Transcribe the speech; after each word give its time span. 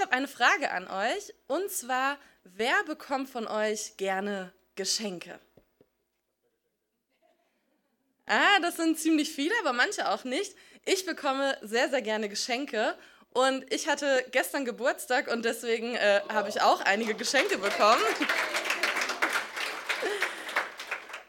ich 0.00 0.06
habe 0.06 0.16
eine 0.16 0.28
Frage 0.28 0.70
an 0.70 0.88
euch. 0.88 1.34
Und 1.46 1.70
zwar, 1.70 2.16
wer 2.44 2.84
bekommt 2.84 3.28
von 3.28 3.46
euch 3.46 3.98
gerne 3.98 4.50
Geschenke? 4.74 5.38
Ah, 8.24 8.60
das 8.62 8.76
sind 8.76 8.98
ziemlich 8.98 9.30
viele, 9.30 9.52
aber 9.60 9.74
manche 9.74 10.08
auch 10.08 10.24
nicht. 10.24 10.56
Ich 10.86 11.04
bekomme 11.04 11.54
sehr, 11.60 11.90
sehr 11.90 12.00
gerne 12.00 12.30
Geschenke. 12.30 12.96
Und 13.34 13.70
ich 13.70 13.88
hatte 13.88 14.24
gestern 14.30 14.64
Geburtstag 14.64 15.30
und 15.30 15.44
deswegen 15.44 15.94
äh, 15.96 16.22
habe 16.32 16.48
ich 16.48 16.62
auch 16.62 16.80
einige 16.80 17.12
Geschenke 17.12 17.58
bekommen. 17.58 18.00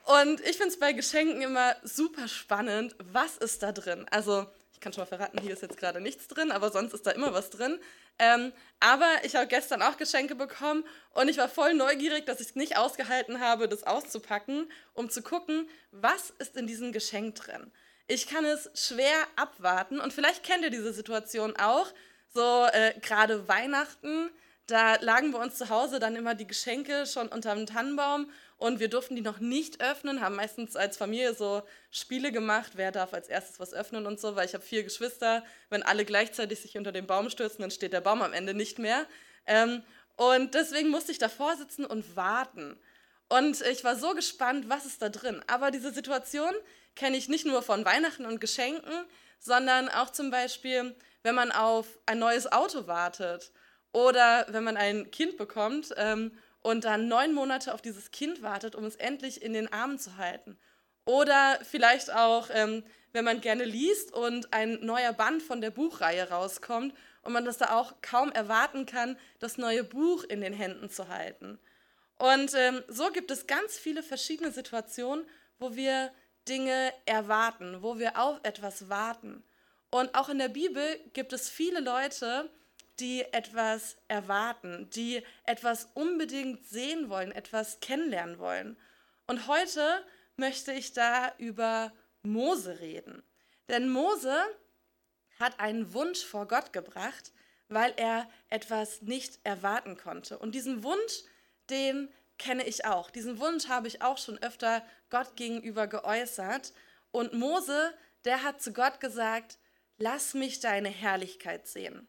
Und 0.06 0.40
ich 0.42 0.56
finde 0.56 0.70
es 0.70 0.80
bei 0.80 0.94
Geschenken 0.94 1.42
immer 1.42 1.76
super 1.84 2.30
spannend, 2.30 2.96
was 3.00 3.36
ist 3.36 3.64
da 3.64 3.74
drin. 3.74 4.06
Also 4.12 4.48
kann 4.82 4.92
schon 4.92 5.02
mal 5.02 5.08
verraten, 5.08 5.40
hier 5.40 5.54
ist 5.54 5.62
jetzt 5.62 5.78
gerade 5.78 6.02
nichts 6.02 6.28
drin, 6.28 6.52
aber 6.52 6.72
sonst 6.72 6.94
ist 6.94 7.06
da 7.06 7.12
immer 7.12 7.34
was 7.34 7.50
drin. 7.50 7.80
Ähm, 8.20 8.52
aber 8.80 9.08
ich 9.24 9.36
habe 9.36 9.48
gestern 9.48 9.82
auch 9.82 9.98
Geschenke 9.98 10.36
bekommen 10.36 10.84
und 11.14 11.30
ich 11.30 11.38
war 11.38 11.48
voll 11.48 11.74
neugierig, 11.74 12.26
dass 12.26 12.42
ich 12.42 12.48
es 12.48 12.56
nicht 12.56 12.78
ausgehalten 12.78 13.40
habe, 13.40 13.70
das 13.70 13.84
auszupacken, 13.84 14.70
um 14.94 15.10
zu 15.10 15.22
gucken, 15.22 15.70
was 15.92 16.32
ist 16.40 16.58
in 16.58 16.68
diesem 16.68 16.92
Geschenk 16.92 17.36
drin. 17.36 17.72
Ich 18.08 18.28
kann 18.28 18.44
es 18.44 18.70
schwer 18.74 19.28
abwarten 19.38 20.00
und 20.00 20.12
vielleicht 20.12 20.44
kennt 20.44 20.64
ihr 20.64 20.70
diese 20.70 20.92
Situation 20.92 21.56
auch. 21.56 21.88
So 22.34 22.66
äh, 22.72 22.94
gerade 23.00 23.48
Weihnachten, 23.48 24.30
da 24.68 24.96
lagen 24.96 25.32
bei 25.32 25.40
uns 25.40 25.56
zu 25.58 25.70
Hause 25.70 26.00
dann 26.00 26.16
immer 26.16 26.34
die 26.36 26.48
Geschenke 26.48 27.06
schon 27.06 27.28
unter 27.28 27.54
dem 27.56 27.66
Tannenbaum 27.66 28.30
und 28.62 28.80
wir 28.80 28.90
durften 28.90 29.16
die 29.16 29.24
noch 29.24 29.40
nicht 29.40 29.82
öffnen, 29.82 30.22
haben 30.22 30.36
meistens 30.36 30.76
als 30.76 30.96
Familie 30.96 31.34
so 31.34 31.64
Spiele 31.90 32.32
gemacht, 32.32 32.74
wer 32.76 32.92
darf 32.92 33.12
als 33.12 33.28
erstes 33.28 33.60
was 33.60 33.74
öffnen 33.74 34.06
und 34.06 34.20
so, 34.20 34.36
weil 34.36 34.46
ich 34.46 34.54
habe 34.54 34.64
vier 34.64 34.84
Geschwister. 34.84 35.44
Wenn 35.72 35.82
alle 35.82 36.06
gleichzeitig 36.06 36.60
sich 36.62 36.78
unter 36.78 36.92
den 36.92 37.08
Baum 37.08 37.32
stürzen, 37.32 37.62
dann 37.62 37.72
steht 37.72 37.92
der 37.92 38.02
Baum 38.02 38.22
am 38.22 38.34
Ende 38.34 38.54
nicht 38.54 38.78
mehr. 38.78 39.08
Ähm, 39.48 39.82
und 40.16 40.54
deswegen 40.54 40.90
musste 40.90 41.12
ich 41.12 41.18
davor 41.18 41.58
sitzen 41.58 41.86
und 41.86 42.16
warten. 42.16 42.80
Und 43.30 43.62
ich 43.62 43.84
war 43.84 43.96
so 43.96 44.14
gespannt, 44.14 44.70
was 44.70 44.86
ist 44.86 45.02
da 45.02 45.10
drin. 45.10 45.42
Aber 45.48 45.72
diese 45.72 45.92
Situation 45.92 46.54
kenne 46.96 47.18
ich 47.18 47.30
nicht 47.30 47.48
nur 47.48 47.64
von 47.64 47.84
Weihnachten 47.84 48.28
und 48.28 48.40
Geschenken, 48.40 48.94
sondern 49.40 49.90
auch 49.90 50.12
zum 50.12 50.30
Beispiel, 50.30 50.96
wenn 51.24 51.34
man 51.34 51.52
auf 51.52 51.88
ein 52.06 52.20
neues 52.20 52.52
Auto 52.52 52.86
wartet 52.86 53.52
oder 53.92 54.46
wenn 54.50 54.64
man 54.64 54.78
ein 54.78 55.10
Kind 55.10 55.38
bekommt 55.38 55.96
ähm, 55.98 56.32
und 56.62 56.86
dann 56.86 57.08
neun 57.08 57.34
Monate 57.34 57.74
auf 57.74 57.82
dieses 57.82 58.12
Kind 58.12 58.42
wartet, 58.42 58.76
um 58.76 58.84
es 58.86 58.96
endlich 58.96 59.42
in 59.42 59.54
den 59.54 59.72
Armen 59.72 60.00
zu 60.00 60.18
halten. 60.18 60.58
Oder 61.06 61.60
vielleicht 61.64 62.14
auch, 62.14 62.50
ähm, 62.54 62.84
wenn 63.12 63.26
man 63.26 63.42
gerne 63.42 63.64
liest 63.64 64.14
und 64.14 64.54
ein 64.54 64.80
neuer 64.86 65.14
Band 65.14 65.42
von 65.42 65.62
der 65.62 65.72
Buchreihe 65.72 66.30
rauskommt 66.30 66.94
und 67.24 67.34
man 67.34 67.46
das 67.46 67.58
da 67.58 67.72
auch 67.72 67.96
kaum 68.02 68.32
erwarten 68.32 68.86
kann, 68.86 69.18
das 69.40 69.58
neue 69.58 69.84
Buch 69.84 70.24
in 70.24 70.42
den 70.42 70.54
Händen 70.54 70.90
zu 70.90 71.08
halten. 71.08 71.60
Und 72.18 72.54
ähm, 72.54 72.84
so 72.88 73.10
gibt 73.10 73.32
es 73.32 73.48
ganz 73.48 73.80
viele 73.80 74.04
verschiedene 74.04 74.52
Situationen, 74.52 75.26
wo 75.58 75.76
wir 75.76 76.12
Dinge 76.48 76.94
erwarten, 77.06 77.82
wo 77.82 77.98
wir 77.98 78.20
auf 78.20 78.40
etwas 78.44 78.90
warten. 78.90 79.44
Und 79.90 80.14
auch 80.16 80.30
in 80.30 80.38
der 80.38 80.50
Bibel 80.50 81.00
gibt 81.14 81.34
es 81.34 81.50
viele 81.50 81.80
Leute, 81.80 82.50
die 83.02 83.22
etwas 83.34 83.98
erwarten, 84.08 84.90
die 84.92 85.24
etwas 85.44 85.90
unbedingt 85.96 86.68
sehen 86.68 87.10
wollen, 87.10 87.32
etwas 87.32 87.80
kennenlernen 87.80 88.38
wollen. 88.38 88.78
Und 89.28 89.48
heute 89.48 90.06
möchte 90.36 90.72
ich 90.72 90.94
da 90.94 91.34
über 91.38 91.92
Mose 92.22 92.80
reden. 92.80 93.24
Denn 93.68 93.90
Mose 93.90 94.36
hat 95.40 95.60
einen 95.60 95.94
Wunsch 95.94 96.24
vor 96.24 96.48
Gott 96.48 96.72
gebracht, 96.72 97.32
weil 97.68 97.94
er 97.98 98.30
etwas 98.50 99.02
nicht 99.02 99.40
erwarten 99.44 99.98
konnte. 99.98 100.38
Und 100.38 100.54
diesen 100.54 100.84
Wunsch, 100.84 101.24
den 101.70 102.10
kenne 102.38 102.66
ich 102.68 102.86
auch. 102.86 103.10
Diesen 103.10 103.40
Wunsch 103.40 103.68
habe 103.68 103.88
ich 103.88 104.02
auch 104.02 104.18
schon 104.18 104.38
öfter 104.44 104.86
Gott 105.10 105.36
gegenüber 105.36 105.88
geäußert. 105.88 106.74
Und 107.12 107.34
Mose, 107.34 107.94
der 108.26 108.44
hat 108.44 108.62
zu 108.62 108.74
Gott 108.74 109.00
gesagt, 109.00 109.58
lass 109.98 110.34
mich 110.34 110.60
deine 110.60 110.90
Herrlichkeit 110.90 111.68
sehen. 111.68 112.08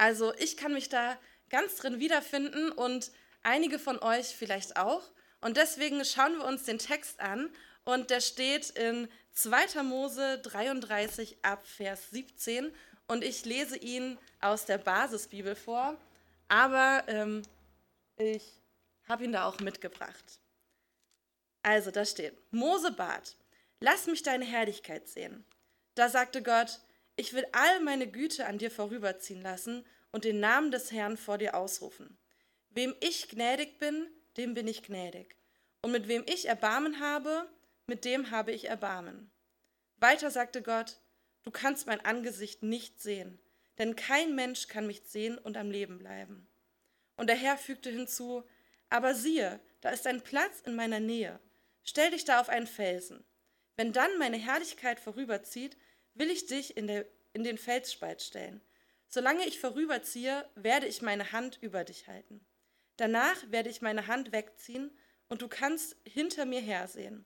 Also 0.00 0.32
ich 0.36 0.56
kann 0.56 0.72
mich 0.72 0.88
da 0.88 1.18
ganz 1.50 1.76
drin 1.76 2.00
wiederfinden 2.00 2.72
und 2.72 3.10
einige 3.42 3.78
von 3.78 3.98
euch 3.98 4.28
vielleicht 4.28 4.78
auch. 4.78 5.02
Und 5.42 5.58
deswegen 5.58 6.02
schauen 6.06 6.38
wir 6.38 6.46
uns 6.46 6.62
den 6.62 6.78
Text 6.78 7.20
an 7.20 7.50
und 7.84 8.08
der 8.08 8.22
steht 8.22 8.70
in 8.70 9.10
2. 9.34 9.82
Mose 9.82 10.38
33 10.38 11.44
ab 11.44 11.66
Vers 11.66 12.08
17 12.12 12.72
und 13.08 13.22
ich 13.22 13.44
lese 13.44 13.76
ihn 13.76 14.16
aus 14.40 14.64
der 14.64 14.78
Basisbibel 14.78 15.54
vor, 15.54 15.98
aber 16.48 17.04
ähm, 17.06 17.42
ich 18.16 18.54
habe 19.06 19.24
ihn 19.24 19.32
da 19.32 19.44
auch 19.44 19.60
mitgebracht. 19.60 20.40
Also 21.62 21.90
da 21.90 22.06
steht, 22.06 22.38
Mose 22.54 22.90
bat, 22.90 23.36
lass 23.80 24.06
mich 24.06 24.22
deine 24.22 24.46
Herrlichkeit 24.46 25.10
sehen. 25.10 25.44
Da 25.94 26.08
sagte 26.08 26.42
Gott, 26.42 26.80
ich 27.20 27.34
will 27.34 27.46
all 27.52 27.80
meine 27.80 28.10
Güte 28.10 28.46
an 28.46 28.56
dir 28.56 28.70
vorüberziehen 28.70 29.42
lassen 29.42 29.84
und 30.10 30.24
den 30.24 30.40
Namen 30.40 30.70
des 30.70 30.90
Herrn 30.90 31.18
vor 31.18 31.36
dir 31.36 31.54
ausrufen. 31.54 32.16
Wem 32.70 32.94
ich 33.00 33.28
gnädig 33.28 33.78
bin, 33.78 34.06
dem 34.38 34.54
bin 34.54 34.66
ich 34.66 34.82
gnädig. 34.82 35.36
Und 35.82 35.92
mit 35.92 36.08
wem 36.08 36.24
ich 36.26 36.48
Erbarmen 36.48 36.98
habe, 36.98 37.46
mit 37.86 38.06
dem 38.06 38.30
habe 38.30 38.52
ich 38.52 38.70
Erbarmen. 38.70 39.30
Weiter 39.98 40.30
sagte 40.30 40.62
Gott, 40.62 40.98
du 41.42 41.50
kannst 41.50 41.86
mein 41.86 42.02
Angesicht 42.02 42.62
nicht 42.62 43.02
sehen, 43.02 43.38
denn 43.76 43.96
kein 43.96 44.34
Mensch 44.34 44.68
kann 44.68 44.86
mich 44.86 45.02
sehen 45.04 45.36
und 45.36 45.58
am 45.58 45.70
Leben 45.70 45.98
bleiben. 45.98 46.48
Und 47.18 47.26
der 47.26 47.36
Herr 47.36 47.58
fügte 47.58 47.90
hinzu, 47.90 48.44
aber 48.88 49.14
siehe, 49.14 49.60
da 49.82 49.90
ist 49.90 50.06
ein 50.06 50.22
Platz 50.22 50.62
in 50.64 50.74
meiner 50.74 51.00
Nähe. 51.00 51.38
Stell 51.84 52.12
dich 52.12 52.24
da 52.24 52.40
auf 52.40 52.48
einen 52.48 52.66
Felsen. 52.66 53.22
Wenn 53.76 53.92
dann 53.92 54.16
meine 54.18 54.38
Herrlichkeit 54.38 54.98
vorüberzieht, 54.98 55.76
will 56.14 56.30
ich 56.30 56.46
dich 56.46 56.76
in, 56.76 56.86
der, 56.86 57.06
in 57.32 57.44
den 57.44 57.58
Felsspalt 57.58 58.22
stellen. 58.22 58.60
Solange 59.08 59.46
ich 59.46 59.58
vorüberziehe, 59.58 60.48
werde 60.54 60.86
ich 60.86 61.02
meine 61.02 61.32
Hand 61.32 61.58
über 61.60 61.84
dich 61.84 62.06
halten. 62.06 62.44
Danach 62.96 63.50
werde 63.50 63.70
ich 63.70 63.82
meine 63.82 64.06
Hand 64.06 64.32
wegziehen 64.32 64.96
und 65.28 65.42
du 65.42 65.48
kannst 65.48 65.96
hinter 66.04 66.44
mir 66.44 66.60
hersehen. 66.60 67.24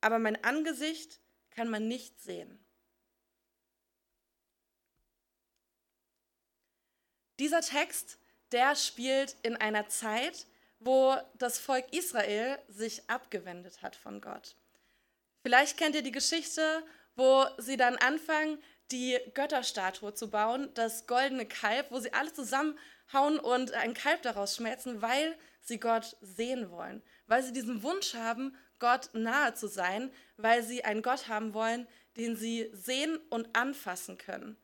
Aber 0.00 0.18
mein 0.18 0.42
Angesicht 0.42 1.20
kann 1.50 1.68
man 1.68 1.86
nicht 1.86 2.20
sehen. 2.20 2.64
Dieser 7.38 7.60
Text, 7.60 8.18
der 8.52 8.76
spielt 8.76 9.36
in 9.42 9.56
einer 9.56 9.88
Zeit, 9.88 10.46
wo 10.78 11.16
das 11.34 11.58
Volk 11.58 11.92
Israel 11.92 12.58
sich 12.68 13.08
abgewendet 13.08 13.82
hat 13.82 13.96
von 13.96 14.20
Gott. 14.20 14.56
Vielleicht 15.42 15.76
kennt 15.76 15.94
ihr 15.94 16.02
die 16.02 16.12
Geschichte, 16.12 16.84
wo 17.16 17.44
sie 17.58 17.76
dann 17.76 17.96
anfangen, 17.96 18.62
die 18.90 19.18
Götterstatue 19.34 20.14
zu 20.14 20.30
bauen, 20.30 20.70
das 20.74 21.06
goldene 21.06 21.46
Kalb, 21.46 21.90
wo 21.90 21.98
sie 21.98 22.12
alle 22.12 22.32
zusammenhauen 22.32 23.38
und 23.40 23.72
ein 23.72 23.94
Kalb 23.94 24.22
daraus 24.22 24.56
schmelzen, 24.56 25.02
weil 25.02 25.36
sie 25.60 25.78
Gott 25.78 26.16
sehen 26.20 26.70
wollen, 26.70 27.02
weil 27.26 27.42
sie 27.42 27.52
diesen 27.52 27.82
Wunsch 27.82 28.14
haben, 28.14 28.56
Gott 28.78 29.10
nahe 29.12 29.54
zu 29.54 29.68
sein, 29.68 30.12
weil 30.36 30.62
sie 30.62 30.84
einen 30.84 31.02
Gott 31.02 31.28
haben 31.28 31.54
wollen, 31.54 31.86
den 32.16 32.36
sie 32.36 32.68
sehen 32.72 33.18
und 33.30 33.54
anfassen 33.56 34.18
können. 34.18 34.56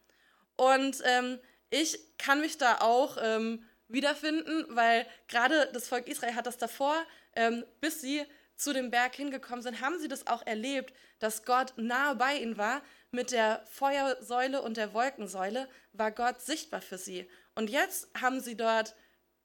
Und 0.57 1.01
ähm, 1.05 1.39
ich 1.71 1.99
kann 2.19 2.41
mich 2.41 2.59
da 2.59 2.81
auch 2.81 3.17
ähm, 3.21 3.65
wiederfinden, 3.87 4.67
weil 4.71 5.07
gerade 5.29 5.71
das 5.73 5.89
Volk 5.89 6.09
Israel 6.09 6.35
hat 6.35 6.47
das 6.47 6.59
davor, 6.59 6.97
ähm, 7.37 7.65
bis 7.81 8.01
sie 8.01 8.25
zu 8.59 8.73
dem 8.73 8.91
Berg 8.91 9.15
hingekommen 9.15 9.63
sind, 9.63 9.81
haben 9.81 9.99
sie 9.99 10.09
das 10.09 10.27
auch 10.27 10.45
erlebt, 10.45 10.93
dass 11.21 11.45
Gott 11.45 11.73
nahe 11.77 12.17
bei 12.17 12.37
ihnen 12.37 12.59
war, 12.59 12.83
mit 13.11 13.31
der 13.31 13.65
Feuersäule 13.71 14.61
und 14.61 14.77
der 14.77 14.93
Wolkensäule 14.93 15.69
war 15.93 16.11
Gott 16.11 16.43
sichtbar 16.43 16.83
für 16.83 16.99
sie. 16.99 17.29
Und 17.55 17.71
jetzt 17.71 18.09
haben 18.21 18.41
sie 18.41 18.57
dort 18.57 18.95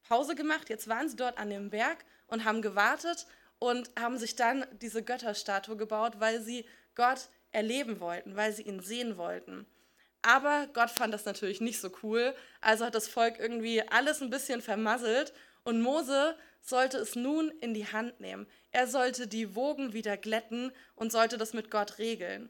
Pause 0.04 0.36
gemacht, 0.36 0.69
jetzt 0.69 0.88
waren 0.88 1.07
sie 1.07 1.15
dort 1.15 1.38
an 1.38 1.50
dem 1.50 1.69
Berg 1.69 2.04
und 2.27 2.44
haben 2.44 2.62
gewartet 2.62 3.25
und 3.60 3.89
haben 3.98 4.18
sich 4.18 4.36
dann 4.36 4.65
diese 4.81 5.04
Götterstatue 5.04 5.77
gebaut, 5.77 6.19
weil 6.19 6.42
sie 6.42 6.66
Gott 6.95 7.30
erleben 7.51 8.00
wollten, 8.00 8.36
weil 8.36 8.51
sie 8.51 8.63
ihn 8.63 8.81
sehen 8.81 9.16
wollten. 9.16 9.66
Aber 10.24 10.68
Gott 10.74 10.89
fand 10.89 11.13
das 11.13 11.25
natürlich 11.25 11.62
nicht 11.62 11.80
so 11.80 11.92
cool, 12.01 12.33
also 12.62 12.86
hat 12.86 12.95
das 12.95 13.07
Volk 13.07 13.39
irgendwie 13.39 13.88
alles 13.88 14.21
ein 14.21 14.30
bisschen 14.30 14.62
vermasselt 14.62 15.33
und 15.63 15.81
Mose 15.81 16.38
sollte 16.62 16.98
es 16.98 17.15
nun 17.15 17.50
in 17.60 17.74
die 17.74 17.88
Hand 17.88 18.19
nehmen. 18.19 18.48
Er 18.71 18.88
sollte 18.88 19.27
die 19.27 19.56
Wogen 19.56 19.94
wieder 19.94 20.18
glätten 20.18 20.71
und 20.95 21.12
sollte 21.12 21.38
das 21.38 21.54
mit 21.54 21.69
Gott 21.69 21.98
regeln. 21.98 22.50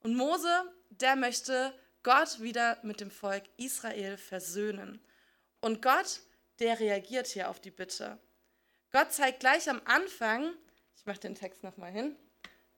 Und 0.00 0.14
Mose, 0.14 0.48
der 0.90 1.16
möchte 1.16 1.72
Gott 2.02 2.40
wieder 2.40 2.78
mit 2.82 3.00
dem 3.00 3.10
Volk 3.10 3.44
Israel 3.56 4.16
versöhnen. 4.16 5.00
Und 5.60 5.82
Gott, 5.82 6.20
der 6.60 6.78
reagiert 6.78 7.26
hier 7.26 7.50
auf 7.50 7.60
die 7.60 7.70
Bitte. 7.70 8.18
Gott 8.92 9.12
zeigt 9.12 9.40
gleich 9.40 9.68
am 9.68 9.82
Anfang, 9.84 10.54
ich 10.96 11.04
mache 11.04 11.20
den 11.20 11.34
Text 11.34 11.62
nochmal 11.62 11.92
hin, 11.92 12.16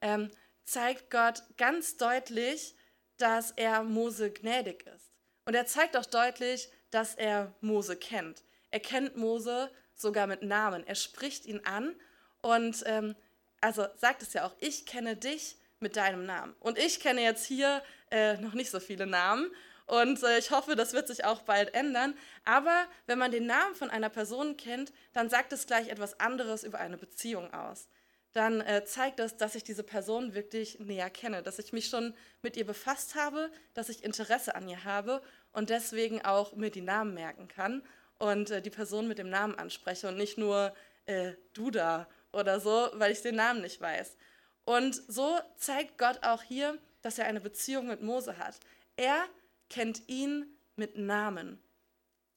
ähm, 0.00 0.30
zeigt 0.64 1.10
Gott 1.10 1.42
ganz 1.56 1.96
deutlich, 1.96 2.74
dass 3.18 3.52
er 3.52 3.82
Mose 3.82 4.30
gnädig 4.30 4.86
ist. 4.86 5.12
Und 5.44 5.54
er 5.54 5.66
zeigt 5.66 5.96
auch 5.96 6.06
deutlich, 6.06 6.70
dass 6.90 7.14
er 7.14 7.54
Mose 7.60 7.96
kennt. 7.96 8.42
Er 8.70 8.80
kennt 8.80 9.16
Mose 9.16 9.70
sogar 9.94 10.26
mit 10.26 10.42
Namen. 10.42 10.86
Er 10.86 10.94
spricht 10.94 11.46
ihn 11.46 11.60
an 11.64 11.94
und 12.42 12.82
ähm, 12.86 13.14
also 13.60 13.86
sagt 13.96 14.22
es 14.22 14.32
ja 14.32 14.46
auch, 14.46 14.54
ich 14.60 14.86
kenne 14.86 15.16
dich 15.16 15.56
mit 15.80 15.96
deinem 15.96 16.26
Namen. 16.26 16.54
Und 16.60 16.78
ich 16.78 17.00
kenne 17.00 17.22
jetzt 17.22 17.46
hier 17.46 17.82
äh, 18.10 18.36
noch 18.38 18.54
nicht 18.54 18.70
so 18.70 18.80
viele 18.80 19.06
Namen 19.06 19.50
und 19.86 20.22
äh, 20.22 20.38
ich 20.38 20.52
hoffe, 20.52 20.76
das 20.76 20.92
wird 20.92 21.08
sich 21.08 21.24
auch 21.24 21.42
bald 21.42 21.74
ändern. 21.74 22.14
Aber 22.44 22.86
wenn 23.06 23.18
man 23.18 23.32
den 23.32 23.46
Namen 23.46 23.74
von 23.74 23.90
einer 23.90 24.08
Person 24.08 24.56
kennt, 24.56 24.92
dann 25.12 25.28
sagt 25.28 25.52
es 25.52 25.66
gleich 25.66 25.88
etwas 25.88 26.20
anderes 26.20 26.62
über 26.62 26.78
eine 26.78 26.96
Beziehung 26.96 27.52
aus. 27.52 27.88
Dann 28.32 28.60
äh, 28.60 28.84
zeigt 28.84 29.18
es, 29.18 29.36
dass 29.36 29.56
ich 29.56 29.64
diese 29.64 29.82
Person 29.82 30.34
wirklich 30.34 30.78
näher 30.78 31.10
kenne, 31.10 31.42
dass 31.42 31.58
ich 31.58 31.72
mich 31.72 31.88
schon 31.88 32.14
mit 32.42 32.56
ihr 32.56 32.64
befasst 32.64 33.16
habe, 33.16 33.50
dass 33.74 33.88
ich 33.88 34.04
Interesse 34.04 34.54
an 34.54 34.68
ihr 34.68 34.84
habe 34.84 35.20
und 35.52 35.70
deswegen 35.70 36.24
auch 36.24 36.54
mir 36.54 36.70
die 36.70 36.82
Namen 36.82 37.12
merken 37.12 37.48
kann 37.48 37.82
und 38.20 38.50
äh, 38.50 38.62
die 38.62 38.70
Person 38.70 39.08
mit 39.08 39.18
dem 39.18 39.30
Namen 39.30 39.56
anspreche 39.56 40.06
und 40.06 40.16
nicht 40.16 40.38
nur 40.38 40.74
äh, 41.06 41.32
du 41.54 41.70
da 41.70 42.06
oder 42.32 42.60
so, 42.60 42.90
weil 42.94 43.10
ich 43.10 43.22
den 43.22 43.34
Namen 43.34 43.62
nicht 43.62 43.80
weiß. 43.80 44.16
Und 44.64 44.94
so 45.08 45.38
zeigt 45.56 45.98
Gott 45.98 46.22
auch 46.22 46.42
hier, 46.42 46.78
dass 47.02 47.18
er 47.18 47.24
eine 47.24 47.40
Beziehung 47.40 47.88
mit 47.88 48.02
Mose 48.02 48.38
hat. 48.38 48.60
Er 48.96 49.24
kennt 49.68 50.08
ihn 50.08 50.46
mit 50.76 50.96
Namen. 50.96 51.60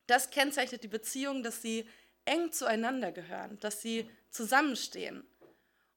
Das 0.08 0.30
kennzeichnet 0.30 0.84
die 0.84 0.88
Beziehung, 0.88 1.44
dass 1.44 1.62
sie 1.62 1.88
eng 2.26 2.52
zueinander 2.52 3.12
gehören, 3.12 3.60
dass 3.60 3.82
sie 3.82 4.10
zusammenstehen. 4.30 5.28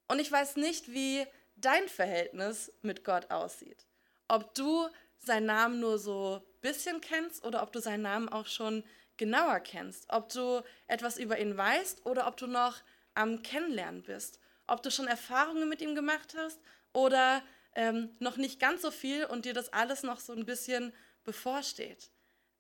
Und 0.08 0.18
ich 0.18 0.30
weiß 0.30 0.56
nicht, 0.56 0.92
wie 0.92 1.24
dein 1.54 1.88
Verhältnis 1.88 2.72
mit 2.82 3.04
Gott 3.04 3.30
aussieht. 3.30 3.86
Ob 4.28 4.52
du 4.54 4.88
seinen 5.18 5.46
Namen 5.46 5.80
nur 5.80 5.98
so 5.98 6.44
bisschen 6.60 7.00
kennst 7.00 7.44
oder 7.44 7.62
ob 7.62 7.72
du 7.72 7.80
seinen 7.80 8.02
Namen 8.02 8.28
auch 8.28 8.46
schon 8.46 8.84
genauer 9.16 9.60
kennst. 9.60 10.06
Ob 10.08 10.28
du 10.30 10.62
etwas 10.86 11.18
über 11.18 11.38
ihn 11.38 11.56
weißt 11.56 12.06
oder 12.06 12.26
ob 12.26 12.36
du 12.36 12.46
noch 12.46 12.76
am 13.14 13.42
Kennenlernen 13.42 14.02
bist. 14.02 14.40
Ob 14.66 14.82
du 14.82 14.90
schon 14.90 15.06
Erfahrungen 15.06 15.68
mit 15.68 15.80
ihm 15.80 15.94
gemacht 15.94 16.34
hast 16.36 16.60
oder 16.92 17.42
ähm, 17.74 18.14
noch 18.18 18.36
nicht 18.36 18.58
ganz 18.60 18.82
so 18.82 18.90
viel 18.90 19.24
und 19.26 19.44
dir 19.44 19.54
das 19.54 19.72
alles 19.72 20.02
noch 20.02 20.20
so 20.20 20.32
ein 20.32 20.46
bisschen 20.46 20.92
bevorsteht. 21.24 22.10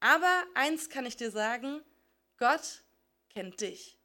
Aber 0.00 0.44
eins 0.54 0.90
kann 0.90 1.06
ich 1.06 1.16
dir 1.16 1.30
sagen, 1.30 1.80
Gott 2.36 2.82
kennt 3.30 3.60
dich. 3.60 3.98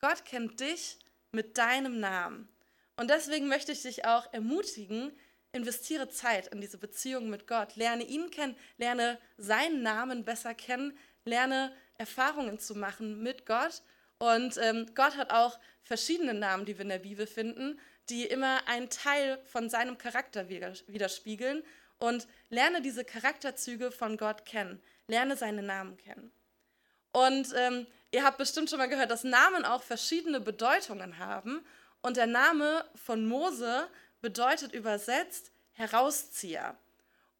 Gott 0.00 0.24
kennt 0.24 0.60
dich 0.60 0.98
mit 1.32 1.58
deinem 1.58 2.00
Namen. 2.00 2.48
Und 2.96 3.10
deswegen 3.10 3.48
möchte 3.48 3.72
ich 3.72 3.82
dich 3.82 4.04
auch 4.04 4.32
ermutigen, 4.32 5.12
investiere 5.52 6.08
Zeit 6.08 6.48
in 6.48 6.60
diese 6.60 6.78
Beziehung 6.78 7.30
mit 7.30 7.46
Gott. 7.46 7.76
Lerne 7.76 8.04
ihn 8.04 8.30
kennen, 8.30 8.56
lerne 8.76 9.18
seinen 9.36 9.82
Namen 9.82 10.24
besser 10.24 10.54
kennen, 10.54 10.96
lerne 11.24 11.74
Erfahrungen 11.98 12.58
zu 12.58 12.74
machen 12.74 13.22
mit 13.22 13.46
Gott. 13.46 13.82
Und 14.18 14.56
ähm, 14.58 14.86
Gott 14.94 15.16
hat 15.16 15.30
auch 15.30 15.58
verschiedene 15.82 16.34
Namen, 16.34 16.64
die 16.64 16.76
wir 16.76 16.82
in 16.82 16.88
der 16.88 16.98
Bibel 16.98 17.26
finden, 17.26 17.78
die 18.08 18.24
immer 18.24 18.66
einen 18.66 18.90
Teil 18.90 19.38
von 19.44 19.68
seinem 19.68 19.98
Charakter 19.98 20.48
widerspiegeln 20.48 21.62
und 21.98 22.26
lerne 22.48 22.82
diese 22.82 23.04
Charakterzüge 23.04 23.90
von 23.90 24.16
Gott 24.16 24.44
kennen. 24.44 24.82
Lerne 25.08 25.36
seine 25.36 25.62
Namen 25.62 25.96
kennen. 25.96 26.32
Und 27.12 27.48
ähm, 27.56 27.86
ihr 28.10 28.24
habt 28.24 28.38
bestimmt 28.38 28.70
schon 28.70 28.78
mal 28.78 28.88
gehört, 28.88 29.10
dass 29.10 29.24
Namen 29.24 29.64
auch 29.64 29.82
verschiedene 29.82 30.40
Bedeutungen 30.40 31.18
haben. 31.18 31.64
Und 32.02 32.16
der 32.16 32.26
Name 32.26 32.84
von 32.94 33.26
Mose 33.26 33.88
bedeutet 34.20 34.72
übersetzt 34.72 35.52
Herauszieher. 35.72 36.76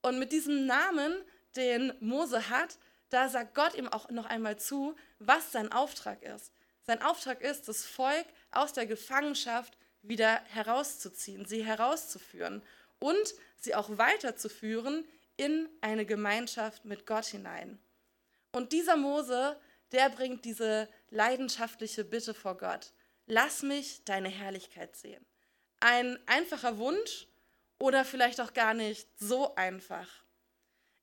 Und 0.02 0.18
mit 0.18 0.32
diesem 0.32 0.66
Namen, 0.66 1.14
den 1.56 1.92
Mose 2.00 2.50
hat, 2.50 2.78
da 3.14 3.28
sagt 3.28 3.54
Gott 3.54 3.74
ihm 3.74 3.86
auch 3.86 4.10
noch 4.10 4.26
einmal 4.26 4.58
zu, 4.58 4.96
was 5.20 5.52
sein 5.52 5.70
Auftrag 5.70 6.22
ist. 6.22 6.50
Sein 6.82 7.00
Auftrag 7.00 7.40
ist, 7.42 7.68
das 7.68 7.86
Volk 7.86 8.26
aus 8.50 8.72
der 8.72 8.86
Gefangenschaft 8.86 9.78
wieder 10.02 10.42
herauszuziehen, 10.46 11.46
sie 11.46 11.64
herauszuführen 11.64 12.60
und 12.98 13.34
sie 13.56 13.76
auch 13.76 13.96
weiterzuführen 13.98 15.06
in 15.36 15.68
eine 15.80 16.04
Gemeinschaft 16.04 16.84
mit 16.84 17.06
Gott 17.06 17.26
hinein. 17.26 17.78
Und 18.50 18.72
dieser 18.72 18.96
Mose, 18.96 19.60
der 19.92 20.10
bringt 20.10 20.44
diese 20.44 20.88
leidenschaftliche 21.10 22.04
Bitte 22.04 22.34
vor 22.34 22.56
Gott. 22.56 22.92
Lass 23.26 23.62
mich 23.62 24.04
deine 24.04 24.28
Herrlichkeit 24.28 24.96
sehen. 24.96 25.24
Ein 25.78 26.18
einfacher 26.26 26.78
Wunsch 26.78 27.28
oder 27.78 28.04
vielleicht 28.04 28.40
auch 28.40 28.54
gar 28.54 28.74
nicht 28.74 29.08
so 29.18 29.54
einfach. 29.54 30.08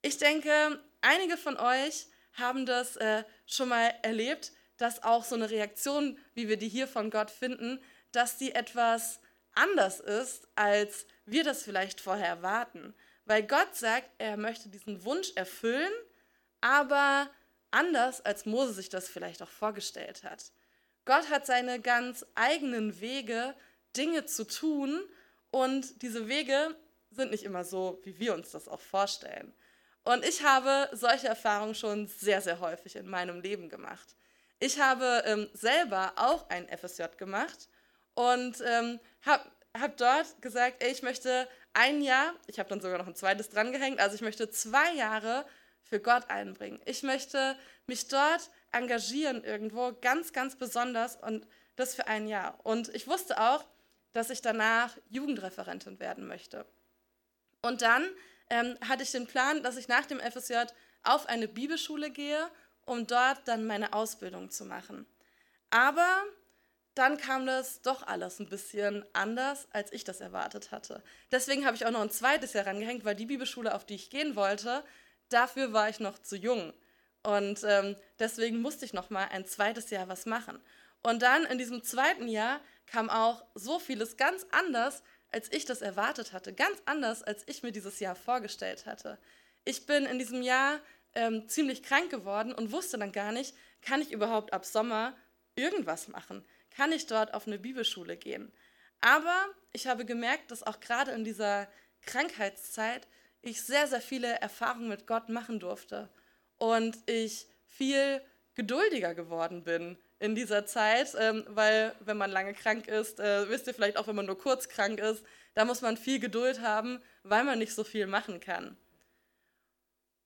Ich 0.02 0.18
denke, 0.18 0.82
einige 1.02 1.38
von 1.38 1.58
euch 1.58 2.08
haben 2.34 2.66
das 2.66 2.96
äh, 2.98 3.24
schon 3.46 3.70
mal 3.70 3.94
erlebt, 4.02 4.52
dass 4.78 5.04
auch 5.04 5.24
so 5.24 5.36
eine 5.36 5.50
Reaktion, 5.50 6.18
wie 6.34 6.48
wir 6.48 6.58
die 6.58 6.70
hier 6.70 6.88
von 6.88 7.12
Gott 7.12 7.30
finden, 7.30 7.80
dass 8.12 8.38
die 8.38 8.54
etwas 8.54 9.20
anders 9.54 10.00
ist, 10.00 10.48
als 10.56 11.06
wir 11.26 11.44
das 11.44 11.64
vielleicht 11.64 12.02
vorher 12.02 12.28
erwarten. 12.28 12.96
Weil 13.26 13.44
Gott 13.44 13.76
sagt, 13.76 14.10
er 14.18 14.38
möchte 14.38 14.70
diesen 14.70 15.04
Wunsch 15.04 15.32
erfüllen, 15.36 15.92
aber 16.62 17.30
anders, 17.70 18.22
als 18.22 18.46
Mose 18.46 18.74
sich 18.74 18.90
das 18.90 19.08
vielleicht 19.08 19.42
auch 19.42 19.50
vorgestellt 19.50 20.24
hat. 20.24 20.52
Gott 21.06 21.30
hat 21.30 21.46
seine 21.46 21.80
ganz 21.80 22.26
eigenen 22.36 23.00
Wege, 23.02 23.56
Dinge 23.96 24.26
zu 24.26 24.46
tun 24.46 25.02
und 25.50 26.02
diese 26.02 26.28
Wege 26.28 26.76
sind 27.12 27.32
nicht 27.32 27.44
immer 27.44 27.66
so, 27.66 28.00
wie 28.04 28.20
wir 28.20 28.34
uns 28.34 28.52
das 28.52 28.68
auch 28.68 28.80
vorstellen. 28.80 29.54
Und 30.04 30.26
ich 30.26 30.44
habe 30.44 30.90
solche 30.94 31.28
Erfahrungen 31.28 31.76
schon 31.76 32.08
sehr, 32.08 32.42
sehr 32.42 32.60
häufig 32.60 32.96
in 32.96 33.08
meinem 33.08 33.42
Leben 33.42 33.70
gemacht. 33.70 34.16
Ich 34.60 34.80
habe 34.80 35.24
ähm, 35.26 35.50
selber 35.54 36.14
auch 36.16 36.50
ein 36.50 36.68
FSJ 36.70 37.04
gemacht 37.18 37.70
und 38.16 38.62
ähm, 38.66 39.00
habe 39.26 39.44
habe 39.78 39.94
dort 39.98 40.42
gesagt, 40.42 40.84
ey, 40.84 40.92
ich 40.92 41.02
möchte 41.02 41.48
ein 41.74 42.02
Jahr, 42.02 42.34
ich 42.48 42.60
habe 42.60 42.70
dann 42.70 42.82
sogar 42.82 42.98
noch 42.98 43.08
ein 43.08 43.16
zweites 43.16 43.50
drangehängt, 43.50 44.00
also 44.00 44.16
ich 44.16 44.22
möchte 44.22 44.50
zwei 44.50 44.94
Jahre 44.94 45.46
für 45.84 46.00
Gott 46.00 46.30
einbringen. 46.30 46.82
Ich 46.86 47.04
möchte 47.04 47.58
mich 47.88 48.08
dort 48.08 48.50
engagieren 48.72 49.44
irgendwo, 49.44 49.94
ganz, 50.02 50.34
ganz 50.34 50.56
besonders 50.56 51.16
und 51.16 51.48
das 51.76 51.96
für 51.96 52.08
ein 52.08 52.28
Jahr. 52.28 52.60
Und 52.64 52.94
ich 52.94 53.08
wusste 53.08 53.40
auch, 53.40 53.64
dass 54.14 54.30
ich 54.30 54.42
danach 54.42 54.98
Jugendreferentin 55.10 56.00
werden 56.00 56.28
möchte. 56.28 56.66
Und 57.62 57.82
dann 57.82 58.08
ähm, 58.52 58.78
hatte 58.88 59.04
ich 59.04 59.12
den 59.12 59.28
Plan, 59.28 59.64
dass 59.64 59.78
ich 59.78 59.88
nach 59.88 60.06
dem 60.06 60.20
FSJ 60.20 60.56
auf 61.04 61.28
eine 61.28 61.48
Bibelschule 61.48 62.12
gehe, 62.12 62.50
um 62.86 63.08
dort 63.08 63.48
dann 63.48 63.66
meine 63.66 63.94
Ausbildung 63.94 64.52
zu 64.52 64.66
machen. 64.66 65.06
Aber 65.70 66.24
dann 66.94 67.18
kam 67.18 67.46
das 67.46 67.82
doch 67.82 68.06
alles 68.06 68.40
ein 68.40 68.50
bisschen 68.50 69.06
anders, 69.14 69.68
als 69.72 69.94
ich 69.94 70.04
das 70.04 70.20
erwartet 70.20 70.72
hatte. 70.72 71.02
Deswegen 71.32 71.66
habe 71.66 71.78
ich 71.78 71.86
auch 71.86 71.92
noch 71.92 72.02
ein 72.02 72.12
zweites 72.12 72.52
Jahr 72.52 72.68
rangehängt, 72.68 73.06
weil 73.06 73.16
die 73.16 73.26
Bibelschule, 73.26 73.74
auf 73.74 73.86
die 73.86 73.96
ich 73.96 74.10
gehen 74.10 74.36
wollte, 74.36 74.84
dafür 75.30 75.72
war 75.72 75.88
ich 75.88 76.02
noch 76.02 76.20
zu 76.20 76.36
jung. 76.36 76.74
Und 77.24 77.64
ähm, 77.64 77.96
deswegen 78.20 78.62
musste 78.62 78.84
ich 78.84 78.92
noch 78.92 79.10
mal 79.10 79.30
ein 79.30 79.46
zweites 79.46 79.90
Jahr 79.92 80.10
was 80.10 80.26
machen. 80.26 80.60
Und 81.02 81.22
dann 81.22 81.46
in 81.46 81.58
diesem 81.58 81.84
zweiten 81.84 82.28
Jahr 82.28 82.60
kam 82.86 83.10
auch 83.10 83.46
so 83.56 83.80
vieles 83.80 84.18
ganz 84.18 84.46
anders, 84.52 85.04
als 85.32 85.52
ich 85.52 85.66
das 85.66 85.82
erwartet 85.82 86.34
hatte. 86.34 86.54
Ganz 86.54 86.82
anders, 86.86 87.24
als 87.24 87.44
ich 87.48 87.64
mir 87.64 87.72
dieses 87.72 88.00
Jahr 88.00 88.16
vorgestellt 88.16 88.86
hatte. 88.86 89.18
Ich 89.66 89.86
bin 89.86 90.06
in 90.06 90.20
diesem 90.20 90.42
Jahr 90.42 90.80
ähm, 91.14 91.48
ziemlich 91.48 91.84
krank 91.84 92.10
geworden 92.10 92.54
und 92.54 92.72
wusste 92.72 92.98
dann 92.98 93.12
gar 93.12 93.32
nicht, 93.32 93.56
kann 93.82 94.02
ich 94.02 94.12
überhaupt 94.12 94.54
ab 94.54 94.66
Sommer 94.66 95.16
irgendwas 95.56 96.08
machen? 96.08 96.46
kann 96.72 96.92
ich 96.92 97.06
dort 97.06 97.34
auf 97.34 97.48
eine 97.48 97.60
Bibelschule 97.60 98.18
gehen. 98.18 98.52
Aber 99.02 99.48
ich 99.74 99.88
habe 99.88 100.06
gemerkt, 100.06 100.52
dass 100.52 100.64
auch 100.64 100.80
gerade 100.80 101.12
in 101.12 101.24
dieser 101.24 101.68
Krankheitszeit 102.02 103.08
ich 103.42 103.62
sehr, 103.62 103.88
sehr 103.88 104.02
viele 104.02 104.28
Erfahrungen 104.40 104.90
mit 104.90 105.08
Gott 105.08 105.30
machen 105.30 105.60
durfte 105.60 106.10
und 106.58 106.98
ich 107.10 107.48
viel 107.66 108.22
geduldiger 108.56 109.16
geworden 109.16 109.64
bin 109.64 109.98
in 110.22 110.36
dieser 110.36 110.68
Zeit, 110.68 111.16
ähm, 111.18 111.44
weil 111.48 111.96
wenn 112.00 112.16
man 112.16 112.30
lange 112.30 112.54
krank 112.54 112.88
ist, 112.88 113.20
äh, 113.20 113.50
wisst 113.50 113.66
ihr 113.66 113.74
vielleicht 113.74 113.98
auch, 113.98 114.06
wenn 114.06 114.16
man 114.16 114.28
nur 114.28 114.38
kurz 114.38 114.70
krank 114.70 115.00
ist, 115.00 115.24
da 115.56 115.66
muss 115.66 115.82
man 115.82 115.98
viel 115.98 116.20
Geduld 116.20 116.62
haben, 116.62 117.02
weil 117.24 117.44
man 117.44 117.58
nicht 117.58 117.74
so 117.74 117.84
viel 117.84 118.06
machen 118.06 118.40
kann. 118.40 118.78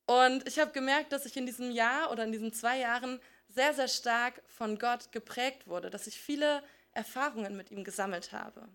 Und 0.05 0.45
ich 0.47 0.59
habe 0.59 0.71
gemerkt, 0.71 1.13
dass 1.13 1.25
ich 1.25 1.37
in 1.37 1.45
diesem 1.45 1.71
Jahr 1.71 2.11
oder 2.11 2.25
in 2.25 2.33
diesen 2.33 2.51
zwei 2.51 2.77
Jahren 2.77 3.21
sehr, 3.47 3.73
sehr 3.73 3.87
stark 3.87 4.41
von 4.47 4.77
Gott 4.77 5.13
geprägt 5.13 5.65
wurde, 5.65 5.89
dass 5.89 6.07
ich 6.07 6.19
viele 6.19 6.61
Erfahrungen 6.91 7.55
mit 7.55 7.71
ihm 7.71 7.85
gesammelt 7.85 8.33
habe. 8.33 8.67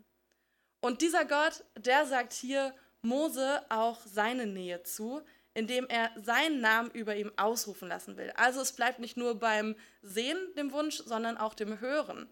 Und 0.81 1.03
dieser 1.03 1.27
Gott, 1.27 1.63
der 1.77 2.07
sagt 2.07 2.33
hier 2.33 2.75
Mose 3.03 3.63
auch 3.69 4.01
seine 4.07 4.47
Nähe 4.47 4.83
zu, 4.85 5.21
indem 5.61 5.87
er 5.89 6.11
seinen 6.17 6.63
Namen 6.63 6.91
über 6.93 7.15
ihm 7.17 7.31
ausrufen 7.37 7.89
lassen 7.89 8.17
will. 8.17 8.33
Also 8.35 8.63
es 8.63 8.73
bleibt 8.73 8.99
nicht 8.99 9.19
nur 9.19 9.35
beim 9.35 9.77
Sehen, 10.01 10.39
dem 10.57 10.73
Wunsch, 10.73 11.03
sondern 11.05 11.37
auch 11.37 11.53
dem 11.53 11.81
Hören. 11.81 12.31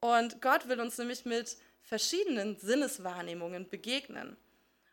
Und 0.00 0.42
Gott 0.42 0.68
will 0.68 0.78
uns 0.78 0.98
nämlich 0.98 1.24
mit 1.24 1.56
verschiedenen 1.80 2.58
Sinneswahrnehmungen 2.58 3.70
begegnen. 3.70 4.36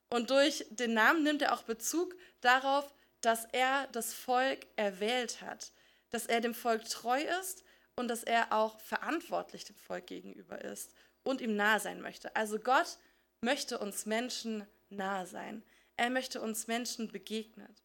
Und 0.09 0.29
durch 0.29 0.65
den 0.69 0.93
Namen 0.93 1.23
nimmt 1.23 1.41
er 1.41 1.53
auch 1.53 1.63
Bezug 1.63 2.15
darauf, 2.39 2.93
dass 3.19 3.43
er 3.51 3.87
das 3.91 4.13
Volk 4.13 4.65
erwählt 4.77 5.41
hat, 5.41 5.73
dass 6.09 6.25
er 6.25 6.39
dem 6.39 6.53
Volk 6.53 6.85
treu 6.85 7.21
ist 7.41 7.65
und 7.97 8.07
dass 8.07 8.23
er 8.23 8.53
auch 8.53 8.79
verantwortlich 8.79 9.65
dem 9.65 9.75
Volk 9.75 10.07
gegenüber 10.07 10.63
ist 10.63 10.93
und 11.23 11.41
ihm 11.41 11.57
nahe 11.57 11.81
sein 11.81 11.99
möchte. 11.99 12.33
Also 12.33 12.59
Gott 12.59 12.97
möchte 13.41 13.77
uns 13.77 14.05
Menschen 14.05 14.65
nahe 14.87 15.27
sein. 15.27 15.63
Er 15.97 16.09
möchte 16.09 16.39
uns 16.41 16.67
Menschen 16.67 17.11
begegnen. 17.11 17.75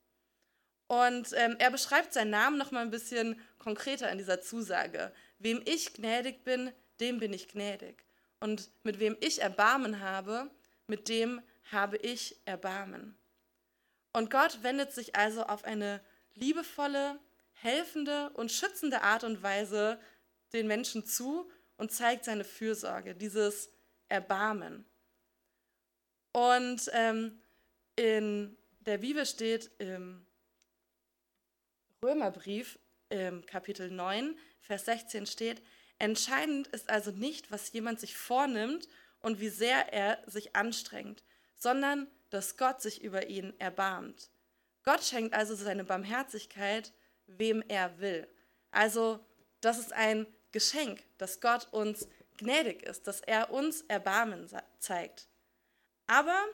Und 0.87 1.33
ähm, 1.33 1.57
er 1.59 1.71
beschreibt 1.71 2.13
seinen 2.13 2.31
Namen 2.31 2.59
noch 2.59 2.71
mal 2.71 2.83
ein 2.83 2.91
bisschen 2.91 3.41
konkreter 3.59 4.11
in 4.11 4.19
dieser 4.19 4.43
Zusage. 4.43 5.13
Wem 5.39 5.63
ich 5.65 5.95
gnädig 5.95 6.45
bin, 6.45 6.71
dem 7.01 7.19
bin 7.19 7.33
ich 7.33 7.49
gnädig. 7.49 8.05
Und 8.41 8.71
mit 8.83 9.01
wem 9.01 9.17
ich 9.21 9.41
Erbarmen 9.41 10.01
habe, 10.01 10.51
mit 10.87 11.09
dem 11.09 11.41
habe 11.71 11.97
ich 11.97 12.37
Erbarmen. 12.45 13.17
Und 14.13 14.31
Gott 14.31 14.63
wendet 14.63 14.93
sich 14.93 15.17
also 15.17 15.45
auf 15.45 15.65
eine 15.65 16.01
liebevolle, 16.35 17.19
helfende 17.53 18.31
und 18.31 18.53
schützende 18.53 19.03
Art 19.03 19.25
und 19.25 19.43
Weise 19.43 19.99
den 20.53 20.67
Menschen 20.67 21.07
zu 21.07 21.51
und 21.77 21.93
zeigt 21.93 22.25
seine 22.25 22.45
Fürsorge, 22.45 23.15
dieses 23.15 23.71
Erbarmen. 24.09 24.85
Und 26.33 26.91
ähm, 26.93 27.42
in 27.97 28.57
der 28.81 28.99
Bibel 28.99 29.27
steht 29.27 29.71
im 29.79 30.27
Römerbrief, 32.03 32.79
im 33.11 33.45
Kapitel 33.47 33.91
9, 33.91 34.39
Vers 34.61 34.87
16 34.87 35.27
steht, 35.27 35.63
entscheidend 35.99 36.67
ist 36.69 36.91
also 36.91 37.11
nicht, 37.11 37.51
was 37.51 37.73
jemand 37.73 38.01
sich 38.01 38.17
vornimmt 38.17 38.89
und 39.21 39.41
wie 39.41 39.51
sehr 39.51 39.93
er 39.93 40.19
sich 40.27 40.57
anstrengt, 40.57 41.23
sondern 41.55 42.11
dass 42.31 42.57
Gott 42.57 42.81
sich 42.81 43.03
über 43.03 43.29
ihn 43.29 43.53
erbarmt. 43.61 44.31
Gott 44.83 45.05
schenkt 45.05 45.35
also 45.35 45.55
seine 45.55 45.85
Barmherzigkeit, 45.85 46.93
wem 47.27 47.63
er 47.69 48.01
will. 48.01 48.27
Also 48.71 49.25
das 49.61 49.79
ist 49.79 49.93
ein 49.93 50.27
Geschenk, 50.51 51.05
dass 51.19 51.41
Gott 51.41 51.69
uns 51.73 52.09
gnädig 52.39 52.83
ist, 52.83 53.07
dass 53.07 53.21
er 53.21 53.51
uns 53.51 53.83
Erbarmen 53.83 54.49
zeigt. 54.81 55.29
Aber 56.07 56.45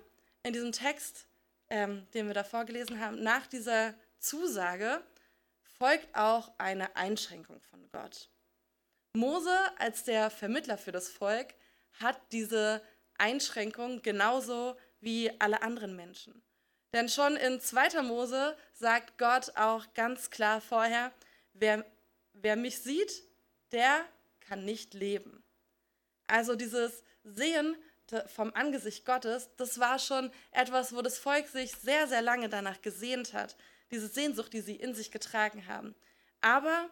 in 0.43 0.53
diesem 0.53 0.73
Text, 0.73 1.28
ähm, 1.71 2.07
den 2.15 2.27
wir 2.27 2.35
da 2.35 2.45
vorgelesen 2.45 3.01
haben, 3.01 3.23
nach 3.23 3.47
dieser 3.47 3.95
Zusage 4.19 5.03
folgt 5.79 6.15
auch 6.17 6.53
eine 6.59 6.97
Einschränkung 6.97 7.61
von 7.61 7.89
Gott. 7.91 8.29
Mose 9.13 9.57
als 9.79 10.05
der 10.05 10.31
Vermittler 10.31 10.79
für 10.79 10.93
das 10.93 11.09
Volk 11.09 11.55
hat 12.01 12.21
diese 12.33 12.83
Einschränkung 13.17 14.03
genauso 14.03 14.77
wie 15.01 15.31
alle 15.41 15.63
anderen 15.63 15.97
Menschen. 15.97 16.43
Denn 16.93 17.09
schon 17.09 17.37
in 17.37 17.61
2. 17.61 18.03
Mose 18.03 18.57
sagt 18.73 19.19
Gott 19.19 19.57
auch 19.57 19.93
ganz 19.95 20.31
klar 20.31 20.61
vorher, 20.61 21.13
wer, 21.53 21.85
wer 22.33 22.57
mich 22.57 22.79
sieht, 22.79 23.25
der 23.73 24.05
kann 24.41 24.65
nicht 24.65 24.95
leben. 24.95 25.45
Also 26.27 26.55
dieses 26.55 27.03
Sehen 27.25 27.77
vom 28.27 28.53
Angesicht 28.55 29.05
Gottes, 29.05 29.51
das 29.57 29.79
war 29.79 29.99
schon 29.99 30.31
etwas, 30.51 30.95
wo 30.95 31.03
das 31.03 31.19
Volk 31.19 31.49
sich 31.49 31.73
sehr, 31.73 32.07
sehr 32.07 32.23
lange 32.23 32.49
danach 32.49 32.81
gesehnt 32.81 33.33
hat. 33.33 33.57
Diese 33.91 34.09
Sehnsucht, 34.09 34.53
die 34.53 34.61
sie 34.61 34.77
in 34.77 34.95
sich 34.95 35.11
getragen 35.11 35.67
haben. 35.67 35.95
Aber 36.41 36.91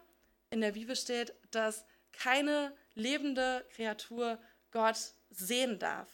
in 0.49 0.61
der 0.61 0.71
Bibel 0.71 0.95
steht, 0.95 1.33
dass 1.51 1.85
keine 2.11 2.75
lebende 2.93 3.65
Kreatur 3.75 4.39
Gott 4.71 4.97
sehen 5.29 5.79
darf. 5.79 6.07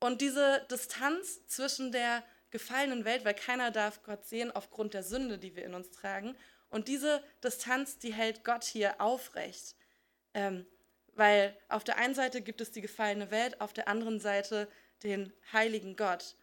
Und 0.00 0.20
diese 0.20 0.66
Distanz 0.70 1.46
zwischen 1.46 1.92
der 1.92 2.22
gefallenen 2.50 3.04
Welt, 3.04 3.24
weil 3.24 3.34
keiner 3.34 3.70
darf 3.70 4.02
Gott 4.02 4.26
sehen 4.26 4.50
aufgrund 4.50 4.94
der 4.94 5.02
Sünde, 5.02 5.38
die 5.38 5.56
wir 5.56 5.64
in 5.64 5.74
uns 5.74 5.90
tragen, 5.90 6.36
und 6.68 6.88
diese 6.88 7.22
Distanz, 7.44 7.98
die 7.98 8.12
hält 8.12 8.44
Gott 8.44 8.64
hier 8.64 9.00
aufrecht. 9.00 9.76
Ähm, 10.34 10.66
weil 11.16 11.56
auf 11.68 11.82
der 11.82 11.96
einen 11.96 12.14
Seite 12.14 12.42
gibt 12.42 12.60
es 12.60 12.70
die 12.70 12.80
gefallene 12.80 13.30
Welt, 13.30 13.60
auf 13.60 13.72
der 13.72 13.88
anderen 13.88 14.20
Seite 14.20 14.68
den 15.02 15.32
heiligen 15.52 15.96
Gott. 15.96 16.36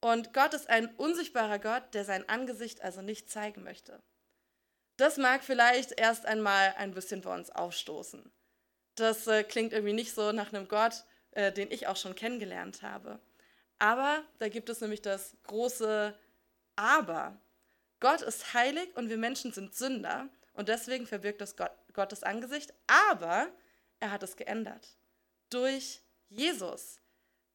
Und 0.00 0.32
Gott 0.32 0.54
ist 0.54 0.70
ein 0.70 0.94
unsichtbarer 0.96 1.58
Gott, 1.58 1.94
der 1.94 2.04
sein 2.04 2.28
Angesicht 2.28 2.82
also 2.82 3.02
nicht 3.02 3.30
zeigen 3.30 3.62
möchte. 3.62 4.02
Das 4.96 5.16
mag 5.16 5.42
vielleicht 5.42 5.98
erst 5.98 6.26
einmal 6.26 6.74
ein 6.76 6.92
bisschen 6.92 7.22
bei 7.22 7.34
uns 7.34 7.50
aufstoßen. 7.50 8.30
Das 8.94 9.26
äh, 9.26 9.44
klingt 9.44 9.72
irgendwie 9.72 9.94
nicht 9.94 10.14
so 10.14 10.32
nach 10.32 10.52
einem 10.52 10.68
Gott, 10.68 11.04
äh, 11.30 11.52
den 11.52 11.70
ich 11.70 11.86
auch 11.86 11.96
schon 11.96 12.14
kennengelernt 12.14 12.82
habe. 12.82 13.18
Aber 13.78 14.22
da 14.38 14.48
gibt 14.48 14.68
es 14.68 14.80
nämlich 14.82 15.00
das 15.00 15.36
große 15.44 16.14
Aber. 16.76 17.40
Gott 18.00 18.20
ist 18.22 18.52
heilig 18.52 18.94
und 18.96 19.08
wir 19.08 19.16
Menschen 19.16 19.52
sind 19.52 19.74
Sünder 19.74 20.28
und 20.52 20.68
deswegen 20.68 21.06
verbirgt 21.06 21.40
das 21.40 21.56
Gott, 21.56 21.72
Gottes 21.94 22.22
Angesicht, 22.22 22.74
aber 22.86 23.50
er 24.00 24.10
hat 24.10 24.22
es 24.22 24.36
geändert. 24.36 24.96
Durch 25.50 26.02
Jesus. 26.28 26.98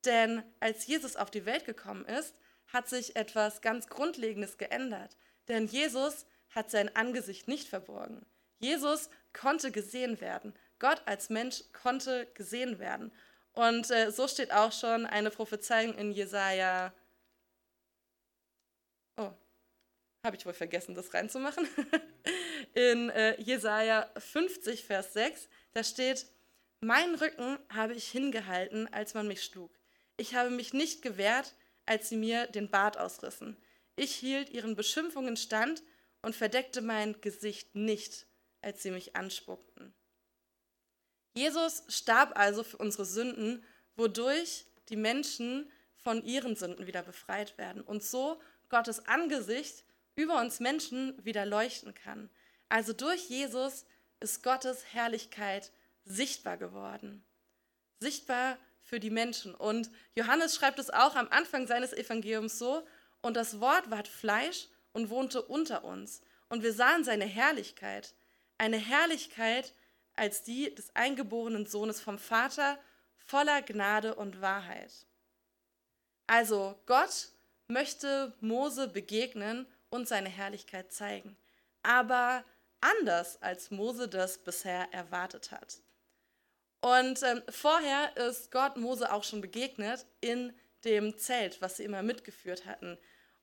Denn 0.05 0.43
als 0.59 0.87
Jesus 0.87 1.15
auf 1.15 1.31
die 1.31 1.45
Welt 1.45 1.65
gekommen 1.65 2.05
ist, 2.05 2.35
hat 2.67 2.87
sich 2.87 3.15
etwas 3.15 3.61
ganz 3.61 3.87
Grundlegendes 3.87 4.57
geändert. 4.57 5.17
Denn 5.47 5.67
Jesus 5.67 6.25
hat 6.49 6.71
sein 6.71 6.95
Angesicht 6.95 7.47
nicht 7.47 7.67
verborgen. 7.67 8.25
Jesus 8.59 9.09
konnte 9.33 9.71
gesehen 9.71 10.21
werden. 10.21 10.53
Gott 10.79 11.01
als 11.05 11.29
Mensch 11.29 11.63
konnte 11.73 12.27
gesehen 12.33 12.79
werden. 12.79 13.11
Und 13.53 13.89
äh, 13.91 14.11
so 14.11 14.27
steht 14.27 14.51
auch 14.51 14.71
schon 14.71 15.05
eine 15.05 15.29
Prophezeiung 15.29 15.93
in 15.95 16.11
Jesaja 16.11 16.93
habe 20.25 20.35
ich 20.35 20.45
wohl 20.45 20.53
vergessen, 20.53 20.95
das 20.95 21.13
reinzumachen. 21.13 21.67
In 22.73 23.09
äh, 23.11 23.39
Jesaja 23.39 24.09
50, 24.17 24.83
Vers 24.83 25.13
6, 25.13 25.47
da 25.73 25.83
steht: 25.83 26.25
Mein 26.85 27.15
Rücken 27.15 27.57
habe 27.73 27.95
ich 27.95 28.11
hingehalten, 28.11 28.87
als 28.93 29.15
man 29.15 29.27
mich 29.27 29.43
schlug. 29.43 29.71
Ich 30.17 30.35
habe 30.35 30.51
mich 30.51 30.71
nicht 30.71 31.01
gewehrt, 31.01 31.55
als 31.87 32.09
sie 32.09 32.15
mir 32.15 32.45
den 32.45 32.69
Bart 32.69 32.99
ausrissen. 32.99 33.57
Ich 33.95 34.13
hielt 34.13 34.51
ihren 34.51 34.75
Beschimpfungen 34.75 35.35
stand 35.35 35.81
und 36.21 36.35
verdeckte 36.35 36.83
mein 36.83 37.19
Gesicht 37.21 37.73
nicht, 37.73 38.27
als 38.61 38.83
sie 38.83 38.91
mich 38.91 39.15
anspuckten. 39.15 39.95
Jesus 41.33 41.81
starb 41.87 42.37
also 42.37 42.61
für 42.61 42.77
unsere 42.77 43.05
Sünden, 43.05 43.65
wodurch 43.95 44.67
die 44.89 44.95
Menschen 44.95 45.71
von 45.95 46.23
ihren 46.23 46.55
Sünden 46.55 46.85
wieder 46.85 47.01
befreit 47.01 47.57
werden 47.57 47.81
und 47.81 48.03
so 48.03 48.39
Gottes 48.69 49.07
Angesicht 49.07 49.83
über 50.15 50.39
uns 50.39 50.59
Menschen 50.59 51.17
wieder 51.25 51.47
leuchten 51.47 51.95
kann. 51.95 52.29
Also 52.69 52.93
durch 52.93 53.27
Jesus 53.27 53.87
ist 54.19 54.43
Gottes 54.43 54.93
Herrlichkeit 54.93 55.71
sichtbar 56.05 56.57
geworden. 56.57 57.25
Sichtbar 57.99 58.57
für 58.81 58.99
die 58.99 59.09
Menschen. 59.09 59.53
Und 59.53 59.89
Johannes 60.15 60.55
schreibt 60.55 60.79
es 60.79 60.89
auch 60.89 61.15
am 61.15 61.27
Anfang 61.29 61.67
seines 61.67 61.93
Evangeliums 61.93 62.57
so, 62.57 62.87
und 63.21 63.35
das 63.35 63.59
Wort 63.59 63.89
ward 63.89 64.07
Fleisch 64.07 64.67
und 64.93 65.09
wohnte 65.09 65.41
unter 65.41 65.83
uns. 65.83 66.21
Und 66.47 66.61
wir 66.61 66.73
sahen 66.73 67.03
seine 67.03 67.25
Herrlichkeit, 67.25 68.13
eine 68.59 68.77
Herrlichkeit 68.77 69.73
als 70.13 70.43
die 70.43 70.73
des 70.73 70.95
eingeborenen 70.95 71.65
Sohnes 71.65 71.99
vom 71.99 72.19
Vater, 72.19 72.79
voller 73.17 73.63
Gnade 73.63 74.13
und 74.13 74.41
Wahrheit. 74.41 74.91
Also 76.27 76.79
Gott 76.85 77.29
möchte 77.67 78.33
Mose 78.41 78.87
begegnen 78.87 79.65
und 79.89 80.07
seine 80.07 80.29
Herrlichkeit 80.29 80.91
zeigen, 80.91 81.35
aber 81.81 82.45
anders 82.79 83.41
als 83.41 83.71
Mose 83.71 84.07
das 84.07 84.37
bisher 84.37 84.93
erwartet 84.93 85.51
hat. 85.51 85.81
Und 86.85 87.23
ähm, 87.23 87.41
vorher 87.49 88.15
ist 88.15 88.51
Gott 88.51 88.77
Mose 88.77 89.11
auch 89.11 89.23
schon 89.23 89.41
begegnet 89.41 90.05
in 90.21 90.53
dem 90.83 91.17
Zelt, 91.17 91.59
was 91.59 91.77
sie 91.77 91.83
immer 91.83 92.03
mitgeführt 92.03 92.67
hatten. 92.67 92.99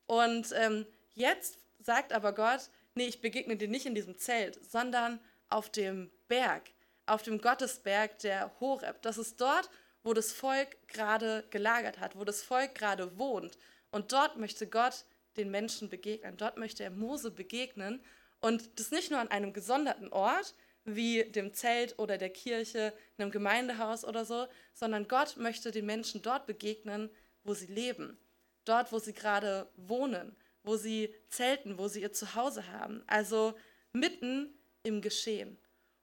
Und 0.07 0.53
ähm, 0.55 0.87
jetzt 1.15 1.59
sagt 1.81 2.13
aber 2.13 2.35
Gott, 2.35 2.71
nee, 2.95 3.09
ich 3.09 3.21
begegne 3.21 3.57
dir 3.57 3.67
nicht 3.67 3.85
in 3.85 3.97
diesem 3.97 4.17
Zelt, 4.17 4.65
sondern 4.65 5.19
auf 5.49 5.71
dem 5.71 6.13
Berg, 6.29 6.71
auf 7.07 7.25
dem 7.25 7.41
Gottesberg 7.41 8.17
der 8.21 8.53
Horeb. 8.61 9.03
Das 9.03 9.19
ist 9.19 9.41
dort, 9.41 9.69
wo 10.05 10.15
das 10.15 10.31
Volk 10.31 10.77
gerade 10.87 11.43
gelagert 11.51 11.99
hat, 11.99 12.15
wo 12.15 12.23
das 12.23 12.45
Volk 12.45 12.77
gerade 12.77 13.19
wohnt. 13.19 13.59
Und 13.91 14.13
dort 14.13 14.37
möchte 14.37 14.69
Gott 14.69 15.05
den 15.37 15.51
Menschen 15.51 15.89
begegnen. 15.89 16.37
Dort 16.37 16.59
möchte 16.59 16.85
er 16.85 16.91
Mose 16.91 17.33
begegnen 17.33 18.05
und 18.41 18.79
das 18.79 18.93
nicht 18.93 19.11
nur 19.11 19.19
an 19.19 19.33
einem 19.33 19.53
gesonderten 19.53 20.13
Ort, 20.13 20.55
wie 20.85 21.25
dem 21.25 21.55
Zelt 21.55 21.99
oder 21.99 22.19
der 22.19 22.31
Kirche, 22.31 22.93
einem 23.19 23.31
Gemeindehaus 23.31 24.05
oder 24.05 24.25
so, 24.25 24.47
sondern 24.75 25.09
Gott 25.09 25.37
möchte 25.37 25.71
den 25.71 25.87
Menschen 25.87 26.23
dort 26.23 26.47
begegnen, 26.47 27.11
wo 27.45 27.55
sie 27.55 27.67
leben, 27.67 28.19
dort, 28.65 28.93
wo 28.93 28.99
sie 28.99 29.13
gerade 29.13 29.69
wohnen, 29.77 30.37
wo 30.63 30.77
sie 30.77 31.15
zelten, 31.29 31.79
wo 31.79 31.89
sie 31.89 32.03
ihr 32.03 32.13
Zuhause 32.13 32.69
haben, 32.69 33.03
also 33.07 33.55
mitten 33.93 34.53
im 34.83 35.01
Geschehen. 35.01 35.59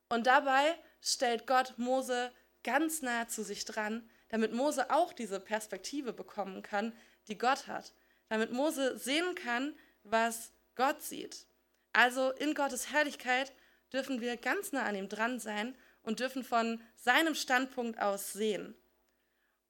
Und 0.09 0.27
dabei 0.27 0.75
stellt 1.01 1.45
Gott 1.45 1.74
Mose 1.77 2.31
ganz 2.63 3.01
nah 3.01 3.27
zu 3.27 3.43
sich 3.43 3.65
dran, 3.65 4.09
damit 4.29 4.53
Mose 4.53 4.91
auch 4.91 5.13
diese 5.13 5.39
Perspektive 5.39 6.13
bekommen 6.13 6.62
kann, 6.62 6.93
die 7.27 7.38
Gott 7.38 7.67
hat 7.67 7.93
damit 8.29 8.51
Mose 8.51 8.98
sehen 8.98 9.36
kann, 9.36 9.75
was 10.03 10.53
Gott 10.75 11.01
sieht. 11.01 11.45
Also 11.91 12.31
in 12.31 12.53
Gottes 12.53 12.91
Herrlichkeit 12.91 13.51
dürfen 13.93 14.22
wir 14.22 14.38
ganz 14.38 14.72
nah 14.72 14.84
an 14.84 14.96
ihm 14.96 15.10
dran 15.10 15.39
sein 15.39 15.75
und 16.03 16.19
dürfen 16.19 16.43
von 16.43 16.81
seinem 16.96 17.36
Standpunkt 17.36 18.00
aus 18.00 18.34
sehen. 18.34 18.75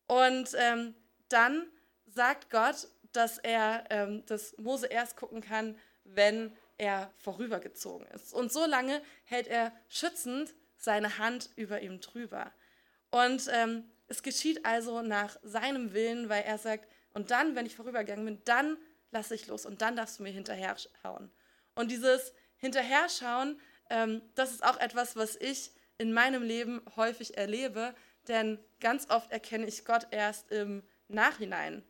Und 0.08 0.50
ähm, 0.56 0.96
dann 1.30 1.68
sagt 2.08 2.50
Gott, 2.50 2.88
dass 3.12 3.38
er, 3.38 3.86
ähm, 3.90 4.26
dass 4.26 4.58
Mose 4.58 4.88
erst 4.88 5.16
gucken 5.16 5.42
kann, 5.42 5.78
wenn 6.04 6.56
er 6.78 7.12
vorübergezogen 7.18 8.08
ist. 8.08 8.34
Und 8.34 8.52
so 8.52 8.66
lange 8.66 9.02
hält 9.26 9.48
er 9.48 9.72
schützend 9.88 10.54
seine 10.78 11.18
Hand 11.18 11.50
über 11.56 11.82
ihm 11.82 12.00
drüber. 12.00 12.52
Und 13.12 13.50
ähm, 13.52 13.90
es 14.08 14.24
geschieht 14.24 14.66
also 14.66 15.02
nach 15.02 15.38
seinem 15.44 15.94
Willen, 15.94 16.30
weil 16.30 16.44
er 16.44 16.58
sagt, 16.58 16.88
und 17.14 17.32
dann, 17.32 17.56
wenn 17.56 17.66
ich 17.66 17.76
vorübergegangen 17.76 18.26
bin, 18.26 18.42
dann 18.46 18.78
lasse 19.12 19.36
ich 19.36 19.48
los 19.48 19.66
und 19.66 19.82
dann 19.82 19.96
darfst 19.96 20.20
du 20.20 20.24
mir 20.24 20.32
hinterher 20.32 20.76
schauen. 21.02 21.32
Und 21.76 21.92
dieses 21.92 22.34
Hinterherschauen, 22.58 23.60
ähm, 23.90 24.22
das 24.36 24.52
ist 24.52 24.64
auch 24.64 24.78
etwas, 24.80 25.16
was 25.16 25.36
ich 25.36 25.72
in 25.98 26.14
meinem 26.14 26.44
Leben 26.44 26.82
häufig 26.96 27.38
erlebe, 27.38 27.94
denn 28.28 28.60
ganz 28.80 29.10
oft 29.10 29.32
erkenne 29.32 29.66
ich 29.66 29.86
Gott 29.86 30.08
erst 30.12 30.52
im 30.52 30.84
Nachhinein. 31.08 31.84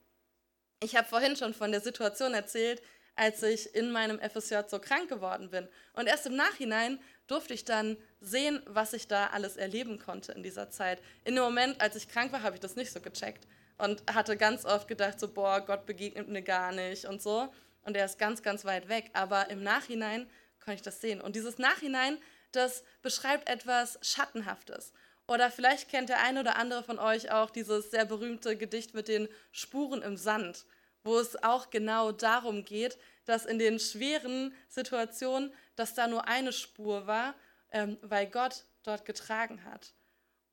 Ich 0.81 0.95
habe 0.95 1.07
vorhin 1.07 1.35
schon 1.35 1.53
von 1.53 1.71
der 1.71 1.81
Situation 1.81 2.33
erzählt, 2.33 2.81
als 3.15 3.43
ich 3.43 3.75
in 3.75 3.91
meinem 3.91 4.17
FSJ 4.19 4.55
so 4.67 4.79
krank 4.79 5.09
geworden 5.09 5.49
bin. 5.49 5.67
Und 5.93 6.07
erst 6.07 6.25
im 6.25 6.37
Nachhinein 6.37 6.99
durfte 7.27 7.53
ich 7.53 7.65
dann 7.65 7.97
sehen, 8.21 8.61
was 8.65 8.93
ich 8.93 9.09
da 9.09 9.27
alles 9.27 9.57
erleben 9.57 9.99
konnte 9.99 10.31
in 10.31 10.41
dieser 10.41 10.69
Zeit. 10.69 11.01
In 11.25 11.35
dem 11.35 11.43
Moment, 11.43 11.81
als 11.81 11.97
ich 11.97 12.07
krank 12.07 12.31
war, 12.31 12.43
habe 12.43 12.55
ich 12.55 12.61
das 12.61 12.77
nicht 12.77 12.93
so 12.93 13.01
gecheckt 13.01 13.45
und 13.77 14.01
hatte 14.13 14.37
ganz 14.37 14.63
oft 14.63 14.87
gedacht, 14.87 15.19
so, 15.19 15.27
boah, 15.27 15.59
Gott 15.59 15.85
begegnet 15.85 16.29
mir 16.29 16.41
gar 16.41 16.71
nicht 16.71 17.05
und 17.05 17.21
so. 17.21 17.51
Und 17.83 17.97
er 17.97 18.05
ist 18.05 18.19
ganz, 18.19 18.41
ganz 18.41 18.63
weit 18.63 18.87
weg. 18.87 19.09
Aber 19.11 19.49
im 19.49 19.63
Nachhinein 19.63 20.29
konnte 20.59 20.75
ich 20.75 20.81
das 20.81 21.01
sehen. 21.01 21.21
Und 21.21 21.35
dieses 21.35 21.57
Nachhinein, 21.57 22.17
das 22.51 22.83
beschreibt 23.01 23.49
etwas 23.49 23.99
Schattenhaftes. 24.01 24.93
Oder 25.27 25.51
vielleicht 25.51 25.89
kennt 25.89 26.09
der 26.09 26.23
eine 26.23 26.39
oder 26.39 26.55
andere 26.55 26.83
von 26.83 26.97
euch 26.97 27.31
auch 27.31 27.51
dieses 27.51 27.91
sehr 27.91 28.05
berühmte 28.05 28.57
Gedicht 28.57 28.95
mit 28.95 29.07
den 29.07 29.27
Spuren 29.51 30.01
im 30.01 30.17
Sand, 30.17 30.65
wo 31.03 31.19
es 31.19 31.43
auch 31.43 31.69
genau 31.69 32.11
darum 32.11 32.65
geht, 32.65 32.97
dass 33.25 33.45
in 33.45 33.59
den 33.59 33.79
schweren 33.79 34.55
Situationen, 34.67 35.53
dass 35.75 35.93
da 35.93 36.07
nur 36.07 36.27
eine 36.27 36.51
Spur 36.51 37.05
war, 37.05 37.35
ähm, 37.71 37.97
weil 38.01 38.25
Gott 38.25 38.65
dort 38.81 39.05
getragen 39.05 39.63
hat. 39.65 39.93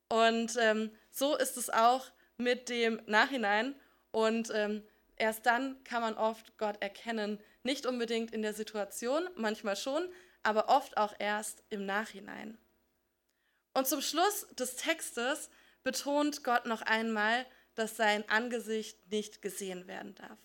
Und 0.09 0.55
ähm, 0.59 0.91
so 1.09 1.35
ist 1.35 1.57
es 1.57 1.69
auch 1.71 2.05
mit 2.37 2.69
dem 2.69 3.01
Nachhinein. 3.07 3.75
Und 4.11 4.51
ähm, 4.53 4.83
erst 5.15 5.45
dann 5.45 5.83
kann 5.83 6.01
man 6.01 6.15
oft 6.15 6.57
Gott 6.57 6.81
erkennen. 6.81 7.39
Nicht 7.67 7.85
unbedingt 7.85 8.31
in 8.31 8.43
der 8.43 8.53
Situation, 8.53 9.27
manchmal 9.35 9.75
schon, 9.75 10.07
aber 10.41 10.69
oft 10.69 10.95
auch 10.95 11.13
erst 11.19 11.65
im 11.67 11.85
Nachhinein. 11.85 12.57
Und 13.73 13.87
zum 13.87 13.99
Schluss 13.99 14.47
des 14.57 14.77
Textes 14.77 15.49
betont 15.83 16.45
Gott 16.45 16.65
noch 16.65 16.81
einmal, 16.81 17.45
dass 17.75 17.97
sein 17.97 18.23
Angesicht 18.29 19.11
nicht 19.11 19.41
gesehen 19.41 19.85
werden 19.85 20.15
darf. 20.15 20.39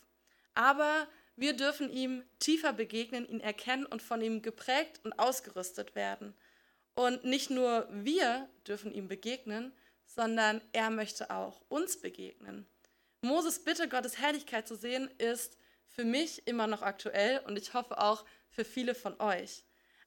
Aber 0.55 1.07
wir 1.37 1.53
dürfen 1.53 1.93
ihm 1.93 2.25
tiefer 2.41 2.73
begegnen, 2.73 3.25
ihn 3.25 3.39
erkennen 3.39 3.87
und 3.87 4.03
von 4.03 4.21
ihm 4.21 4.43
geprägt 4.43 4.99
und 5.05 5.17
ausgerüstet 5.17 5.95
werden. 5.95 6.35
Und 6.97 7.23
nicht 7.23 7.51
nur 7.51 7.87
wir 7.93 8.51
dürfen 8.67 8.93
ihm 8.93 9.07
begegnen, 9.07 9.73
sondern 10.07 10.61
er 10.73 10.91
möchte 10.91 11.31
auch 11.31 11.63
uns 11.69 12.01
begegnen. 12.01 12.67
Moses 13.21 13.63
Bitte, 13.63 13.89
Gottes 13.89 14.19
Herrlichkeit 14.19 14.67
zu 14.67 14.75
sehen, 14.75 15.09
ist 15.19 15.57
für 15.93 16.05
mich 16.05 16.47
immer 16.47 16.67
noch 16.67 16.83
aktuell 16.83 17.39
und 17.47 17.57
ich 17.57 17.75
hoffe 17.75 17.99
auch 17.99 18.25
für 18.51 18.65
viele 18.65 18.95
von 18.95 19.21
euch. 19.21 19.65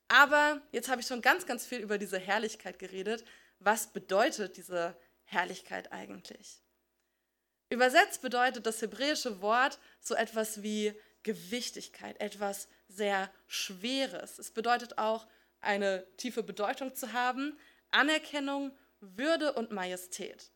Aber 0.07 0.61
jetzt 0.71 0.89
habe 0.89 1.01
ich 1.01 1.07
schon 1.07 1.21
ganz, 1.21 1.45
ganz 1.45 1.65
viel 1.65 1.79
über 1.79 1.97
diese 1.97 2.19
Herrlichkeit 2.19 2.77
geredet. 2.77 3.23
Was 3.59 3.93
bedeutet 3.93 4.57
diese 4.57 4.97
Herrlichkeit 5.23 5.91
eigentlich? 5.91 6.61
Übersetzt 7.69 8.21
bedeutet 8.21 8.65
das 8.65 8.81
hebräische 8.81 9.41
Wort 9.41 9.79
so 9.99 10.13
etwas 10.13 10.61
wie 10.61 10.93
Gewichtigkeit, 11.23 12.19
etwas 12.21 12.67
sehr 12.87 13.31
Schweres. 13.47 14.37
Es 14.37 14.51
bedeutet 14.51 14.99
auch 14.99 15.27
eine 15.59 16.05
tiefe 16.17 16.43
Bedeutung 16.43 16.95
zu 16.95 17.13
haben, 17.13 17.57
Anerkennung, 17.89 18.77
Würde 18.99 19.53
und 19.53 19.71
Majestät. 19.71 20.51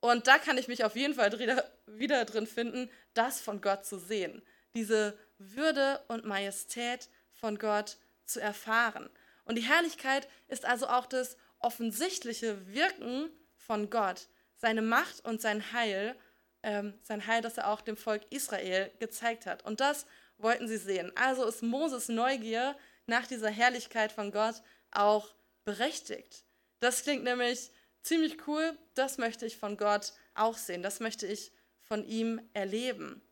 Und 0.00 0.26
da 0.26 0.38
kann 0.38 0.56
ich 0.56 0.68
mich 0.68 0.84
auf 0.84 0.96
jeden 0.96 1.14
Fall 1.14 1.38
wieder 1.86 2.24
drin 2.24 2.46
finden, 2.46 2.90
das 3.12 3.40
von 3.40 3.60
Gott 3.60 3.84
zu 3.84 3.98
sehen. 3.98 4.42
Diese 4.76 5.18
Würde 5.38 6.04
und 6.08 6.24
Majestät 6.24 7.08
von 7.32 7.58
Gott 7.58 7.96
zu 8.24 8.40
erfahren. 8.40 9.10
Und 9.44 9.56
die 9.56 9.62
Herrlichkeit 9.62 10.28
ist 10.48 10.64
also 10.64 10.86
auch 10.88 11.06
das 11.06 11.36
offensichtliche 11.58 12.72
Wirken 12.72 13.30
von 13.56 13.90
Gott, 13.90 14.28
seine 14.56 14.82
Macht 14.82 15.24
und 15.24 15.40
sein 15.40 15.72
Heil, 15.72 16.14
ähm, 16.62 16.94
sein 17.02 17.26
Heil, 17.26 17.42
das 17.42 17.58
er 17.58 17.68
auch 17.68 17.80
dem 17.80 17.96
Volk 17.96 18.22
Israel 18.30 18.90
gezeigt 18.98 19.46
hat. 19.46 19.64
Und 19.64 19.80
das 19.80 20.06
wollten 20.38 20.68
sie 20.68 20.78
sehen. 20.78 21.12
Also 21.16 21.44
ist 21.44 21.62
Moses 21.62 22.08
Neugier 22.08 22.76
nach 23.06 23.26
dieser 23.26 23.50
Herrlichkeit 23.50 24.12
von 24.12 24.30
Gott 24.30 24.62
auch 24.90 25.34
berechtigt. 25.64 26.44
Das 26.80 27.02
klingt 27.02 27.24
nämlich 27.24 27.70
ziemlich 28.02 28.46
cool. 28.46 28.76
Das 28.94 29.18
möchte 29.18 29.46
ich 29.46 29.56
von 29.56 29.76
Gott 29.76 30.12
auch 30.34 30.56
sehen. 30.56 30.82
Das 30.82 31.00
möchte 31.00 31.26
ich 31.26 31.52
von 31.80 32.04
ihm 32.04 32.40
erleben. 32.52 33.22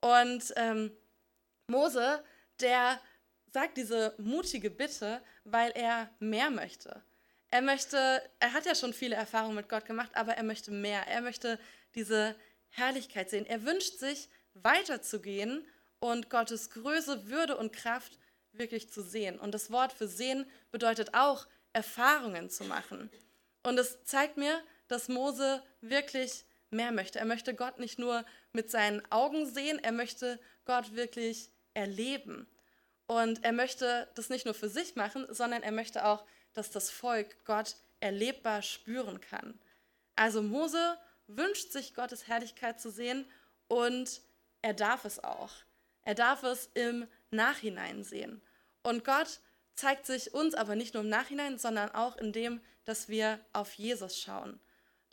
Und 0.00 0.52
ähm, 0.56 0.90
Mose, 1.68 2.22
der 2.60 3.00
sagt 3.52 3.76
diese 3.76 4.14
mutige 4.18 4.70
Bitte, 4.70 5.22
weil 5.44 5.70
er 5.72 6.10
mehr 6.18 6.50
möchte. 6.50 7.02
Er 7.50 7.62
möchte, 7.62 8.22
er 8.40 8.52
hat 8.52 8.66
ja 8.66 8.74
schon 8.74 8.92
viele 8.92 9.16
Erfahrungen 9.16 9.56
mit 9.56 9.68
Gott 9.68 9.86
gemacht, 9.86 10.10
aber 10.14 10.34
er 10.34 10.42
möchte 10.42 10.70
mehr. 10.70 11.06
Er 11.06 11.22
möchte 11.22 11.58
diese 11.94 12.34
Herrlichkeit 12.68 13.30
sehen. 13.30 13.46
Er 13.46 13.64
wünscht 13.64 13.98
sich, 13.98 14.28
weiterzugehen 14.54 15.66
und 15.98 16.30
Gottes 16.30 16.70
Größe, 16.70 17.28
Würde 17.28 17.56
und 17.56 17.72
Kraft 17.72 18.18
wirklich 18.52 18.90
zu 18.90 19.02
sehen. 19.02 19.38
Und 19.38 19.52
das 19.52 19.70
Wort 19.70 19.92
für 19.92 20.08
sehen 20.08 20.46
bedeutet 20.70 21.14
auch, 21.14 21.46
Erfahrungen 21.72 22.48
zu 22.48 22.64
machen. 22.64 23.10
Und 23.62 23.78
es 23.78 24.02
zeigt 24.04 24.38
mir, 24.38 24.62
dass 24.88 25.08
Mose 25.08 25.62
wirklich 25.82 26.45
mehr 26.70 26.92
möchte. 26.92 27.18
Er 27.18 27.24
möchte 27.24 27.54
Gott 27.54 27.78
nicht 27.78 27.98
nur 27.98 28.24
mit 28.52 28.70
seinen 28.70 29.02
Augen 29.10 29.46
sehen, 29.46 29.78
er 29.82 29.92
möchte 29.92 30.40
Gott 30.64 30.94
wirklich 30.94 31.50
erleben. 31.74 32.46
Und 33.06 33.44
er 33.44 33.52
möchte 33.52 34.08
das 34.14 34.30
nicht 34.30 34.46
nur 34.46 34.54
für 34.54 34.68
sich 34.68 34.96
machen, 34.96 35.26
sondern 35.30 35.62
er 35.62 35.72
möchte 35.72 36.04
auch, 36.04 36.24
dass 36.54 36.70
das 36.70 36.90
Volk 36.90 37.44
Gott 37.44 37.76
erlebbar 38.00 38.62
spüren 38.62 39.20
kann. 39.20 39.58
Also 40.16 40.42
Mose 40.42 40.98
wünscht 41.26 41.70
sich 41.70 41.94
Gottes 41.94 42.26
Herrlichkeit 42.26 42.80
zu 42.80 42.90
sehen 42.90 43.30
und 43.68 44.22
er 44.62 44.74
darf 44.74 45.04
es 45.04 45.22
auch. 45.22 45.52
Er 46.02 46.14
darf 46.14 46.42
es 46.42 46.70
im 46.74 47.06
Nachhinein 47.30 48.02
sehen. 48.02 48.42
Und 48.82 49.04
Gott 49.04 49.40
zeigt 49.74 50.06
sich 50.06 50.34
uns 50.34 50.54
aber 50.54 50.74
nicht 50.74 50.94
nur 50.94 51.02
im 51.02 51.08
Nachhinein, 51.08 51.58
sondern 51.58 51.90
auch 51.90 52.16
in 52.16 52.32
dem, 52.32 52.60
dass 52.84 53.08
wir 53.08 53.40
auf 53.52 53.74
Jesus 53.74 54.20
schauen. 54.20 54.60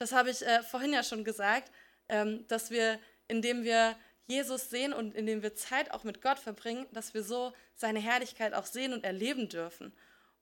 Das 0.03 0.11
habe 0.11 0.31
ich 0.31 0.45
äh, 0.45 0.61
vorhin 0.63 0.91
ja 0.91 1.01
schon 1.01 1.23
gesagt, 1.23 1.71
ähm, 2.09 2.45
dass 2.49 2.71
wir, 2.71 2.99
indem 3.29 3.63
wir 3.63 3.95
Jesus 4.25 4.69
sehen 4.69 4.91
und 4.91 5.15
indem 5.15 5.41
wir 5.41 5.55
Zeit 5.55 5.91
auch 5.91 6.03
mit 6.03 6.21
Gott 6.21 6.39
verbringen, 6.39 6.87
dass 6.91 7.13
wir 7.13 7.23
so 7.23 7.53
seine 7.73 8.01
Herrlichkeit 8.01 8.53
auch 8.53 8.65
sehen 8.65 8.91
und 8.91 9.05
erleben 9.05 9.47
dürfen. 9.47 9.93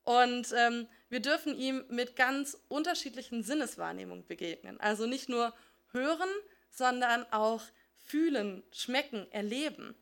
Und 0.01 0.51
ähm, 0.57 0.87
wir 1.09 1.19
dürfen 1.19 1.55
ihm 1.55 1.85
mit 1.89 2.15
ganz 2.15 2.57
unterschiedlichen 2.69 3.43
Sinneswahrnehmungen 3.43 4.25
begegnen. 4.25 4.79
Also 4.79 5.05
nicht 5.05 5.29
nur 5.29 5.53
hören, 5.91 6.29
sondern 6.71 7.23
auch 7.31 7.61
fühlen, 7.99 8.63
schmecken, 8.71 9.31
erleben. 9.31 9.93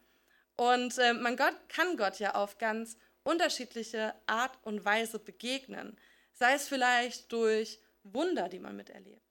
Und 0.55 0.97
äh, 0.99 1.11
man 1.11 1.35
Gott, 1.35 1.55
kann 1.67 1.97
Gott 1.97 2.17
ja 2.19 2.35
auf 2.35 2.59
ganz 2.59 2.95
unterschiedliche 3.23 4.15
Art 4.25 4.57
und 4.63 4.85
Weise 4.85 5.19
begegnen. 5.19 5.97
Sei 6.31 6.53
es 6.53 6.69
vielleicht 6.69 7.29
durch 7.33 7.81
Wunder, 8.03 8.47
die 8.47 8.59
man 8.59 8.77
miterlebt. 8.77 9.28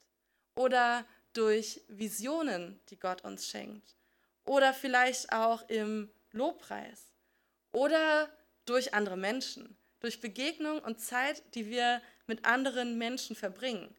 Oder 0.58 1.06
durch 1.34 1.82
Visionen, 1.86 2.80
die 2.88 2.98
Gott 2.98 3.22
uns 3.22 3.46
schenkt 3.46 3.94
oder 4.44 4.74
vielleicht 4.74 5.32
auch 5.32 5.68
im 5.68 6.10
Lobpreis 6.32 7.12
oder 7.70 8.28
durch 8.64 8.94
andere 8.94 9.16
Menschen, 9.16 9.76
durch 10.00 10.20
Begegnung 10.20 10.80
und 10.80 11.00
Zeit, 11.00 11.42
die 11.54 11.68
wir 11.68 12.02
mit 12.26 12.44
anderen 12.44 12.98
Menschen 12.98 13.36
verbringen. 13.36 13.94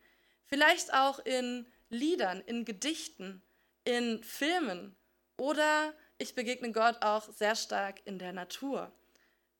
Vielleicht 0.47 0.93
auch 0.93 1.19
in 1.19 1.65
Liedern, 1.89 2.41
in 2.41 2.65
Gedichten, 2.65 3.41
in 3.83 4.21
Filmen 4.23 4.95
oder 5.37 5.93
ich 6.17 6.35
begegne 6.35 6.71
Gott 6.71 7.01
auch 7.01 7.31
sehr 7.31 7.55
stark 7.55 8.01
in 8.05 8.19
der 8.19 8.33
Natur. 8.33 8.91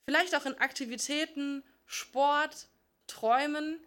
Vielleicht 0.04 0.36
auch 0.36 0.46
in 0.46 0.58
Aktivitäten, 0.58 1.64
Sport, 1.86 2.68
Träumen 3.08 3.80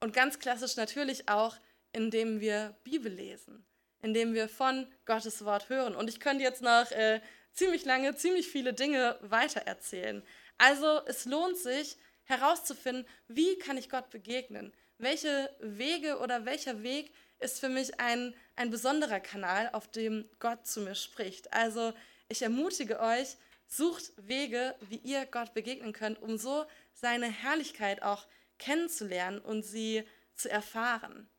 und 0.00 0.12
ganz 0.12 0.38
klassisch 0.38 0.76
natürlich 0.76 1.28
auch, 1.28 1.56
indem 1.92 2.40
wir 2.40 2.76
Bibel 2.84 3.12
lesen 3.12 3.64
indem 4.02 4.34
wir 4.34 4.48
von 4.48 4.86
Gottes 5.06 5.44
Wort 5.44 5.68
hören. 5.68 5.94
Und 5.94 6.08
ich 6.08 6.20
könnte 6.20 6.44
jetzt 6.44 6.62
noch 6.62 6.90
äh, 6.92 7.20
ziemlich 7.52 7.84
lange, 7.84 8.14
ziemlich 8.16 8.48
viele 8.48 8.72
Dinge 8.72 9.18
weitererzählen. 9.22 10.22
Also 10.56 11.00
es 11.06 11.24
lohnt 11.24 11.56
sich, 11.56 11.96
herauszufinden, 12.24 13.06
wie 13.26 13.58
kann 13.58 13.78
ich 13.78 13.88
Gott 13.88 14.10
begegnen? 14.10 14.72
Welche 14.98 15.50
Wege 15.60 16.18
oder 16.18 16.44
welcher 16.44 16.82
Weg 16.82 17.12
ist 17.38 17.58
für 17.58 17.68
mich 17.68 17.98
ein, 18.00 18.34
ein 18.54 18.70
besonderer 18.70 19.20
Kanal, 19.20 19.70
auf 19.72 19.88
dem 19.90 20.28
Gott 20.38 20.66
zu 20.66 20.80
mir 20.80 20.94
spricht? 20.94 21.52
Also 21.52 21.94
ich 22.28 22.42
ermutige 22.42 23.00
euch, 23.00 23.36
sucht 23.66 24.12
Wege, 24.16 24.74
wie 24.88 24.98
ihr 24.98 25.24
Gott 25.26 25.54
begegnen 25.54 25.92
könnt, 25.92 26.20
um 26.20 26.36
so 26.36 26.66
seine 26.92 27.30
Herrlichkeit 27.30 28.02
auch 28.02 28.26
kennenzulernen 28.58 29.38
und 29.38 29.62
sie 29.62 30.04
zu 30.34 30.50
erfahren. 30.50 31.30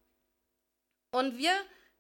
Und 1.12 1.38
wir 1.38 1.54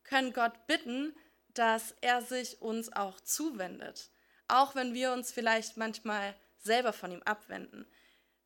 können 0.04 0.34
Gott 0.34 0.68
bitten, 0.68 1.16
dass 1.54 1.96
er 2.02 2.22
sich 2.22 2.62
uns 2.62 2.92
auch 2.94 3.20
zuwendet, 3.22 4.10
auch 4.48 4.76
wenn 4.76 4.94
wir 4.94 5.12
uns 5.12 5.32
vielleicht 5.32 5.78
manchmal 5.78 6.36
selber 6.58 6.94
von 6.94 7.12
ihm 7.12 7.24
abwenden. 7.24 7.86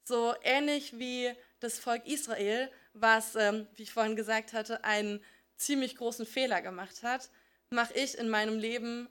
So 0.04 0.36
ähnlich 0.43 0.97
wie 0.99 1.32
das 1.60 1.80
Volk 1.80 2.06
Israel, 2.06 2.71
was, 2.93 3.36
ähm, 3.36 3.67
wie 3.76 3.84
ich 3.84 3.93
vorhin 3.93 4.15
gesagt 4.15 4.54
hatte, 4.54 4.84
einen 4.84 5.23
ziemlich 5.56 5.95
großen 5.95 6.26
Fehler 6.26 6.62
gemacht 6.62 7.04
hat, 7.04 7.30
mache 7.69 7.93
ich 7.93 8.17
in 8.17 8.30
meinem 8.30 8.60
Leben 8.60 9.10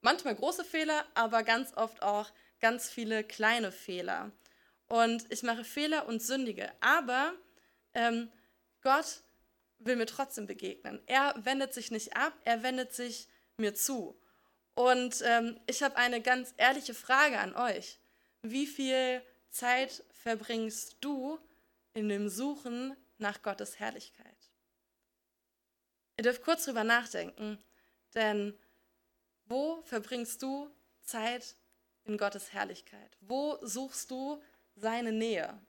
manchmal 0.00 0.34
große 0.34 0.64
Fehler, 0.64 1.04
aber 1.14 1.42
ganz 1.42 1.76
oft 1.76 2.02
auch 2.02 2.30
ganz 2.60 2.90
viele 2.90 3.24
kleine 3.24 3.72
Fehler. 3.72 4.32
Und 4.88 5.24
ich 5.32 5.42
mache 5.42 5.64
Fehler 5.64 6.06
und 6.06 6.22
sündige. 6.22 6.70
Aber 6.80 7.32
ähm, 7.94 8.30
Gott 8.82 9.22
will 9.84 9.96
mir 9.96 10.06
trotzdem 10.06 10.46
begegnen. 10.46 11.02
Er 11.06 11.34
wendet 11.44 11.74
sich 11.74 11.90
nicht 11.90 12.16
ab, 12.16 12.32
er 12.44 12.62
wendet 12.62 12.94
sich 12.94 13.28
mir 13.56 13.74
zu. 13.74 14.18
Und 14.74 15.22
ähm, 15.24 15.60
ich 15.66 15.82
habe 15.82 15.96
eine 15.96 16.22
ganz 16.22 16.54
ehrliche 16.56 16.94
Frage 16.94 17.38
an 17.38 17.54
euch. 17.54 17.98
Wie 18.42 18.66
viel 18.66 19.22
Zeit 19.50 20.04
verbringst 20.10 20.96
du 21.00 21.38
in 21.94 22.08
dem 22.08 22.28
Suchen 22.28 22.96
nach 23.18 23.42
Gottes 23.42 23.78
Herrlichkeit? 23.78 24.50
Ihr 26.16 26.24
dürft 26.24 26.42
kurz 26.42 26.64
drüber 26.64 26.84
nachdenken, 26.84 27.62
denn 28.14 28.58
wo 29.44 29.82
verbringst 29.82 30.42
du 30.42 30.70
Zeit 31.02 31.56
in 32.04 32.16
Gottes 32.16 32.52
Herrlichkeit? 32.52 33.16
Wo 33.20 33.58
suchst 33.62 34.10
du 34.10 34.42
seine 34.74 35.12
Nähe? 35.12 35.60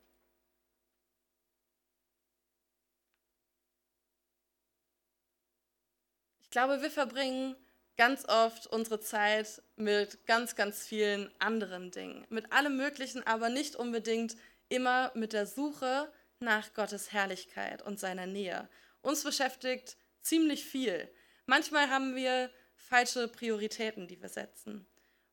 Glaube, 6.54 6.84
wir 6.84 6.92
verbringen 6.92 7.56
ganz 7.98 8.26
oft 8.30 8.68
unsere 8.68 9.00
Zeit 9.00 9.62
mit 9.76 10.26
ganz, 10.28 10.56
ganz 10.56 10.86
vielen 10.86 11.32
anderen 11.40 11.90
Dingen. 11.92 12.26
Mit 12.30 12.54
allem 12.54 12.78
Möglichen, 12.78 13.26
aber 13.26 13.50
nicht 13.50 13.76
unbedingt 13.76 14.36
immer 14.70 15.12
mit 15.16 15.34
der 15.34 15.48
Suche 15.48 16.14
nach 16.40 16.74
Gottes 16.74 17.12
Herrlichkeit 17.12 17.82
und 17.82 18.00
seiner 18.00 18.28
Nähe. 18.28 18.70
Uns 19.02 19.24
beschäftigt 19.24 19.98
ziemlich 20.22 20.64
viel. 20.64 21.10
Manchmal 21.48 21.90
haben 21.90 22.16
wir 22.16 22.52
falsche 22.76 23.28
Prioritäten, 23.28 24.08
die 24.08 24.22
wir 24.22 24.30
setzen. 24.30 24.88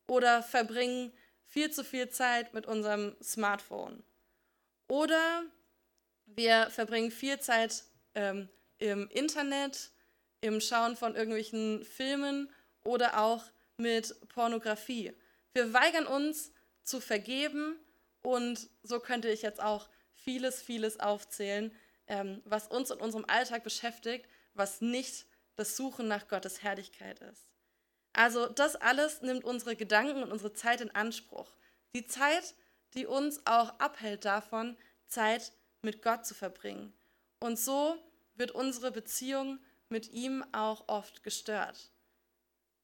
Oder 0.08 0.42
verbringen 0.42 1.12
viel 1.44 1.70
zu 1.70 1.84
viel 1.84 2.08
Zeit 2.08 2.54
mit 2.54 2.66
unserem 2.66 3.14
Smartphone. 3.22 4.02
Oder 4.88 5.44
wir 6.24 6.70
verbringen 6.70 7.10
viel 7.10 7.38
Zeit 7.40 7.84
ähm, 8.14 8.48
im 8.78 9.08
Internet, 9.08 9.92
im 10.40 10.60
Schauen 10.60 10.96
von 10.96 11.14
irgendwelchen 11.14 11.84
Filmen 11.84 12.50
oder 12.84 13.20
auch 13.20 13.44
mit 13.76 14.14
Pornografie. 14.28 15.12
Wir 15.52 15.72
weigern 15.72 16.06
uns 16.06 16.52
zu 16.82 17.00
vergeben 17.00 17.78
und 18.22 18.68
so 18.82 19.00
könnte 19.00 19.28
ich 19.28 19.42
jetzt 19.42 19.60
auch 19.60 19.88
vieles, 20.14 20.62
vieles 20.62 21.00
aufzählen, 21.00 21.74
ähm, 22.06 22.42
was 22.44 22.68
uns 22.68 22.90
in 22.90 22.98
unserem 22.98 23.24
Alltag 23.26 23.64
beschäftigt, 23.64 24.26
was 24.54 24.80
nicht 24.80 25.26
das 25.56 25.76
Suchen 25.76 26.08
nach 26.08 26.28
Gottes 26.28 26.62
Herrlichkeit 26.62 27.20
ist. 27.20 27.50
Also 28.12 28.46
das 28.46 28.76
alles 28.76 29.22
nimmt 29.22 29.44
unsere 29.44 29.76
Gedanken 29.76 30.22
und 30.22 30.32
unsere 30.32 30.52
Zeit 30.52 30.80
in 30.80 30.94
Anspruch. 30.94 31.54
Die 31.94 32.06
Zeit, 32.06 32.54
die 32.94 33.06
uns 33.06 33.46
auch 33.46 33.78
abhält 33.78 34.24
davon, 34.24 34.76
Zeit 35.06 35.52
mit 35.82 36.02
Gott 36.02 36.26
zu 36.26 36.34
verbringen. 36.34 36.92
Und 37.40 37.58
so 37.58 37.96
wird 38.34 38.50
unsere 38.50 38.90
Beziehung 38.90 39.58
mit 39.90 40.08
ihm 40.10 40.44
auch 40.52 40.88
oft 40.88 41.22
gestört. 41.22 41.92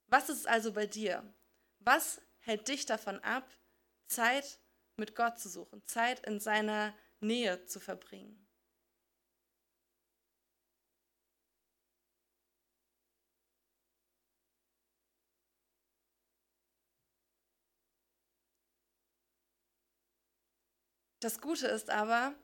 Was 0.09 0.29
ist 0.29 0.47
also 0.47 0.73
bei 0.73 0.87
dir? 0.87 1.23
Was 1.79 2.21
hält 2.41 2.69
dich 2.69 2.87
davon 2.87 3.19
ab, 3.21 3.49
Zeit 4.07 4.59
mit 4.97 5.15
Gott 5.15 5.39
zu 5.39 5.49
suchen, 5.49 5.85
Zeit 5.87 6.27
in 6.27 6.41
seiner 6.41 6.95
Nähe 7.21 7.65
zu 7.67 7.81
verbringen? 7.81 8.47
Das 21.21 21.41
Gute 21.41 21.67
ist 21.67 21.91
aber, 21.91 22.35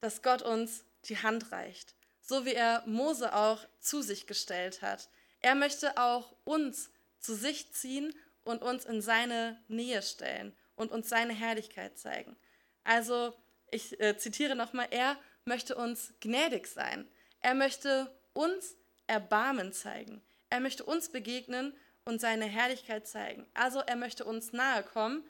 dass 0.00 0.22
Gott 0.22 0.42
uns 0.42 0.84
die 1.04 1.18
Hand 1.18 1.52
reicht, 1.52 1.94
so 2.24 2.46
wie 2.46 2.54
er 2.54 2.82
Mose 2.86 3.34
auch 3.34 3.60
zu 3.80 4.00
sich 4.02 4.26
gestellt 4.26 4.82
hat. 4.82 5.08
Er 5.40 5.54
möchte 5.54 5.98
auch 5.98 6.34
uns 6.44 6.90
zu 7.20 7.34
sich 7.34 7.72
ziehen 7.72 8.14
und 8.44 8.62
uns 8.62 8.86
in 8.86 9.02
seine 9.02 9.62
Nähe 9.68 10.02
stellen 10.02 10.56
und 10.74 10.90
uns 10.90 11.08
seine 11.08 11.34
Herrlichkeit 11.34 11.98
zeigen. 11.98 12.36
Also, 12.82 13.34
ich 13.70 14.00
äh, 14.00 14.16
zitiere 14.16 14.56
nochmal, 14.56 14.88
er 14.90 15.18
möchte 15.44 15.76
uns 15.76 16.14
gnädig 16.20 16.66
sein. 16.66 17.06
Er 17.40 17.54
möchte 17.54 18.10
uns 18.32 18.74
Erbarmen 19.06 19.72
zeigen. 19.72 20.22
Er 20.48 20.60
möchte 20.60 20.84
uns 20.84 21.10
begegnen 21.10 21.74
und 22.04 22.20
seine 22.20 22.46
Herrlichkeit 22.46 23.06
zeigen. 23.06 23.46
Also 23.54 23.80
er 23.80 23.96
möchte 23.96 24.24
uns 24.24 24.52
nahe 24.52 24.82
kommen, 24.82 25.24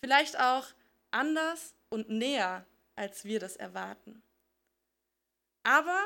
vielleicht 0.00 0.38
auch 0.38 0.66
anders 1.10 1.74
und 1.88 2.10
näher, 2.10 2.66
als 2.96 3.24
wir 3.24 3.40
das 3.40 3.56
erwarten. 3.56 4.22
Aber 5.62 5.98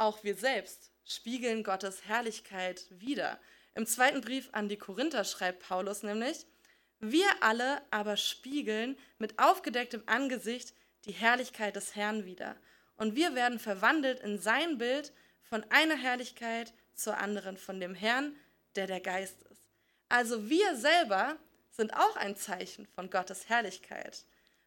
auch 0.00 0.24
wir 0.24 0.34
selbst 0.34 0.90
spiegeln 1.04 1.62
Gottes 1.62 2.06
Herrlichkeit 2.06 2.86
wider. 2.90 3.38
Im 3.74 3.86
zweiten 3.86 4.20
Brief 4.20 4.48
an 4.52 4.68
die 4.68 4.76
Korinther 4.76 5.24
schreibt 5.24 5.62
Paulus 5.68 6.02
nämlich, 6.02 6.46
wir 7.00 7.26
alle 7.40 7.80
aber 7.90 8.16
spiegeln 8.16 8.98
mit 9.18 9.38
aufgedecktem 9.38 10.02
Angesicht 10.06 10.74
die 11.04 11.12
Herrlichkeit 11.12 11.76
des 11.76 11.96
Herrn 11.96 12.26
wider. 12.26 12.56
Und 12.96 13.16
wir 13.16 13.34
werden 13.34 13.58
verwandelt 13.58 14.20
in 14.20 14.38
sein 14.38 14.78
Bild 14.78 15.12
von 15.42 15.64
einer 15.70 15.96
Herrlichkeit 15.96 16.74
zur 16.94 17.16
anderen, 17.16 17.56
von 17.56 17.80
dem 17.80 17.94
Herrn, 17.94 18.36
der 18.76 18.86
der 18.86 19.00
Geist 19.00 19.42
ist. 19.50 19.70
Also 20.08 20.48
wir 20.48 20.76
selber 20.76 21.36
sind 21.70 21.94
auch 21.94 22.16
ein 22.16 22.36
Zeichen 22.36 22.86
von 22.86 23.08
Gottes 23.08 23.48
Herrlichkeit. 23.48 24.24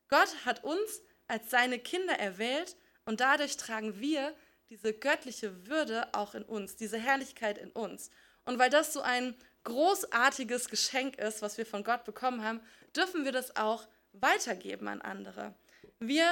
Gott 0.08 0.46
hat 0.46 0.64
uns 0.64 1.02
als 1.28 1.52
seine 1.52 1.78
Kinder 1.80 2.18
erwählt 2.18 2.76
und 3.06 3.20
dadurch 3.20 3.58
tragen 3.58 4.00
wir 4.00 4.36
diese 4.74 4.92
göttliche 4.92 5.68
Würde 5.68 6.12
auch 6.16 6.34
in 6.34 6.42
uns, 6.42 6.76
diese 6.76 6.98
Herrlichkeit 6.98 7.60
in 7.60 7.70
uns. 7.70 8.10
Und 8.44 8.58
weil 8.58 8.72
das 8.72 8.92
so 8.92 9.02
ein 9.02 9.36
großartiges 9.66 10.68
Geschenk 10.68 11.20
ist, 11.20 11.44
was 11.44 11.60
wir 11.60 11.66
von 11.68 11.84
Gott 11.84 12.06
bekommen 12.06 12.44
haben, 12.44 12.60
dürfen 12.96 13.24
wir 13.24 13.32
das 13.32 13.56
auch 13.56 13.88
weitergeben 14.14 14.88
an 14.88 15.00
andere. 15.02 15.54
Wir 16.00 16.26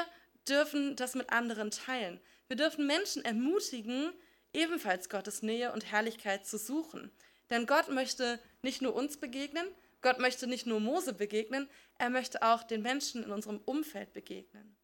dürfen 0.50 0.96
das 0.96 1.14
mit 1.14 1.32
anderen 1.32 1.70
teilen. 1.70 2.20
Wir 2.48 2.58
dürfen 2.58 2.88
Menschen 2.88 3.24
ermutigen, 3.24 4.12
ebenfalls 4.54 5.08
Gottes 5.10 5.44
Nähe 5.44 5.72
und 5.72 5.92
Herrlichkeit 5.92 6.48
zu 6.48 6.58
suchen. 6.58 7.12
Denn 7.52 7.68
Gott 7.68 7.90
möchte 7.90 8.40
nicht 8.64 8.82
nur 8.82 8.96
uns 8.96 9.18
begegnen, 9.18 9.68
Gott 10.02 10.18
möchte 10.18 10.48
nicht 10.48 10.66
nur 10.66 10.80
Mose 10.80 11.14
begegnen, 11.14 11.70
er 12.00 12.10
möchte 12.10 12.42
auch 12.42 12.64
den 12.64 12.82
Menschen 12.82 13.24
in 13.24 13.32
unserem 13.32 13.60
Umfeld 13.66 14.14
begegnen. 14.14 14.76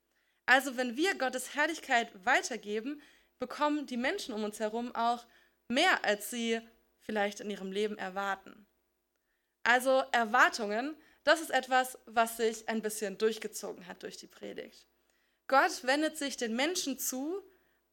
Also 0.46 0.78
wenn 0.78 0.96
wir 0.96 1.16
Gottes 1.16 1.56
Herrlichkeit 1.56 2.10
weitergeben, 2.24 3.02
bekommen 3.40 3.86
die 3.86 3.98
Menschen 3.98 4.34
um 4.34 4.44
uns 4.44 4.60
herum 4.60 4.94
auch 4.96 5.26
mehr, 5.68 6.04
als 6.04 6.30
sie 6.30 6.62
vielleicht 7.00 7.40
in 7.40 7.50
ihrem 7.50 7.72
Leben 7.72 7.98
erwarten. 7.98 8.68
Also 9.64 10.04
Erwartungen, 10.12 10.96
das 11.24 11.42
ist 11.42 11.52
etwas, 11.52 11.98
was 12.06 12.38
sich 12.38 12.68
ein 12.70 12.82
bisschen 12.82 13.18
durchgezogen 13.18 13.88
hat 13.88 14.04
durch 14.04 14.18
die 14.18 14.28
Predigt. 14.28 14.88
Gott 15.48 15.84
wendet 15.84 16.18
sich 16.18 16.38
den 16.38 16.56
Menschen 16.56 16.98
zu, 17.00 17.42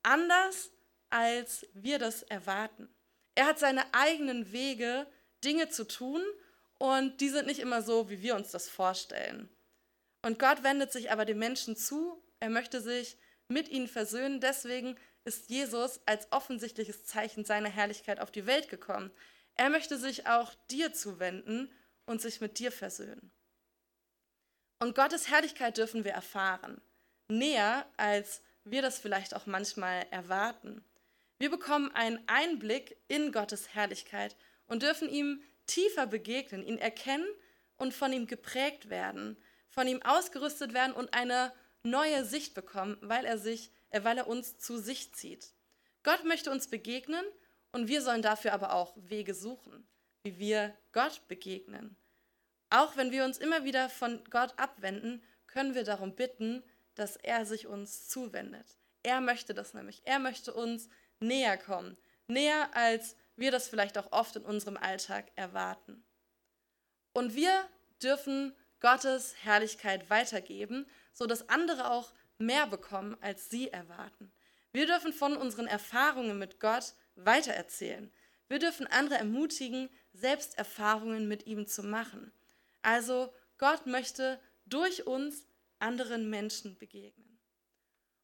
anders 0.03 0.71
als 1.11 1.67
wir 1.73 1.99
das 1.99 2.23
erwarten. 2.23 2.89
Er 3.35 3.47
hat 3.47 3.59
seine 3.59 3.93
eigenen 3.93 4.53
Wege, 4.53 5.07
Dinge 5.43 5.69
zu 5.69 5.87
tun 5.87 6.23
und 6.79 7.21
die 7.21 7.29
sind 7.29 7.47
nicht 7.47 7.61
immer 7.61 7.83
so, 7.83 8.09
wie 8.09 8.23
wir 8.23 8.37
uns 8.37 8.51
das 8.51 8.69
vorstellen. 8.69 9.49
Und 10.23 10.39
Gott 10.39 10.63
wendet 10.63 10.93
sich 10.93 11.11
aber 11.11 11.25
den 11.25 11.39
Menschen 11.39 11.77
zu, 11.77 12.23
er 12.41 12.51
möchte 12.51 12.81
sich 12.81 13.17
mit 13.49 13.69
ihnen 13.69 13.89
versöhnen. 13.89 14.41
Deswegen 14.41 14.97
ist 15.25 15.51
Jesus 15.51 16.01
als 16.07 16.31
offensichtliches 16.33 17.05
Zeichen 17.05 17.45
seiner 17.45 17.71
Herrlichkeit 17.71 18.21
auf 18.21 18.31
die 18.31 18.47
Welt 18.47 18.69
gekommen. 18.69 19.11
Er 19.57 19.71
möchte 19.71 19.99
sich 19.99 20.27
auch 20.27 20.55
dir 20.71 20.93
zuwenden 20.93 21.73
und 22.07 22.21
sich 22.21 22.41
mit 22.41 22.59
dir 22.59 22.73
versöhnen. 22.73 23.31
Und 24.81 24.95
Gottes 24.95 25.29
Herrlichkeit 25.29 25.79
dürfen 25.79 26.05
wir 26.05 26.13
erfahren. 26.13 26.81
näher, 27.29 27.87
als 27.97 28.43
wir 28.65 28.83
das 28.83 28.99
vielleicht 28.99 29.35
auch 29.35 29.47
manchmal 29.47 30.07
erwarten. 30.11 30.85
Wir 31.39 31.51
bekommen 31.51 31.91
einen 31.95 32.23
Einblick 32.27 32.97
in 33.09 33.33
Gottes 33.33 33.75
Herrlichkeit 33.75 34.37
und 34.67 34.83
dürfen 34.83 35.09
ihm 35.09 35.43
tiefer 35.67 36.07
begegnen, 36.07 36.63
ihn 36.63 36.79
erkennen 36.79 37.27
und 37.77 37.95
von 37.95 38.13
ihm 38.13 38.27
geprägt 38.27 38.91
werden, 38.91 39.37
von 39.69 39.87
ihm 39.87 40.03
ausgerüstet 40.03 40.75
werden 40.75 40.95
und 40.95 41.15
eine 41.15 41.53
neue 41.83 42.25
Sicht 42.25 42.55
bekommen, 42.55 42.97
weil 43.01 43.25
er 43.25 43.39
sich, 43.39 43.71
weil 44.03 44.19
er 44.19 44.27
uns 44.27 44.59
zu 44.59 44.79
sich 44.79 45.15
zieht. 45.15 45.53
Gott 46.03 46.25
möchte 46.25 46.51
uns 46.51 46.69
begegnen 46.69 47.25
und 47.73 47.89
wir 47.89 48.03
sollen 48.03 48.23
dafür 48.23 48.53
aber 48.53 48.75
auch 48.75 48.95
Wege 48.97 49.35
suchen, 49.35 49.87
wie 50.25 50.39
wir 50.39 50.77
Gott 50.93 51.27
begegnen. 51.29 51.97
Auch 52.71 52.97
wenn 52.97 53.13
wir 53.13 53.25
uns 53.25 53.39
immer 53.39 53.65
wieder 53.65 53.89
von 53.89 54.25
Gott 54.31 54.59
abwenden, 54.59 55.23
können 55.47 55.75
wir 55.75 55.85
darum 55.85 56.17
bitten, 56.17 56.65
dass 56.95 57.17
er 57.17 57.47
sich 57.47 57.67
uns 57.67 58.09
zuwendet. 58.09 58.79
Er 59.03 59.21
möchte 59.21 59.55
das 59.55 59.75
nämlich. 59.75 60.03
Er 60.05 60.19
möchte 60.19 60.53
uns 60.53 60.89
näher 61.21 61.57
kommen. 61.57 61.97
Näher, 62.27 62.75
als 62.75 63.17
wir 63.37 63.51
das 63.51 63.69
vielleicht 63.69 63.99
auch 63.99 64.11
oft 64.13 64.37
in 64.37 64.45
unserem 64.45 64.77
Alltag 64.77 65.31
erwarten. 65.37 66.05
Und 67.13 67.35
wir 67.35 67.69
dürfen 68.03 68.55
Gottes 68.81 69.35
Herrlichkeit 69.43 70.11
weitergeben, 70.11 70.87
sodass 71.13 71.49
andere 71.49 71.91
auch 71.91 72.13
mehr 72.47 72.67
bekommen, 72.67 73.17
als 73.21 73.51
sie 73.51 73.69
erwarten. 73.69 74.33
Wir 74.73 74.87
dürfen 74.87 75.13
von 75.13 75.37
unseren 75.37 75.67
Erfahrungen 75.67 76.39
mit 76.39 76.61
Gott 76.61 76.95
weitererzählen. 77.17 78.13
Wir 78.49 78.59
dürfen 78.59 78.87
andere 78.87 79.17
ermutigen, 79.17 79.89
selbst 80.13 80.59
Erfahrungen 80.59 81.29
mit 81.29 81.47
ihm 81.47 81.67
zu 81.67 81.83
machen. 81.83 82.33
Also 82.83 83.33
Gott 83.59 83.87
möchte 83.87 84.41
durch 84.67 85.07
uns 85.07 85.47
anderen 85.79 86.29
Menschen 86.29 86.77
begegnen. 86.79 87.39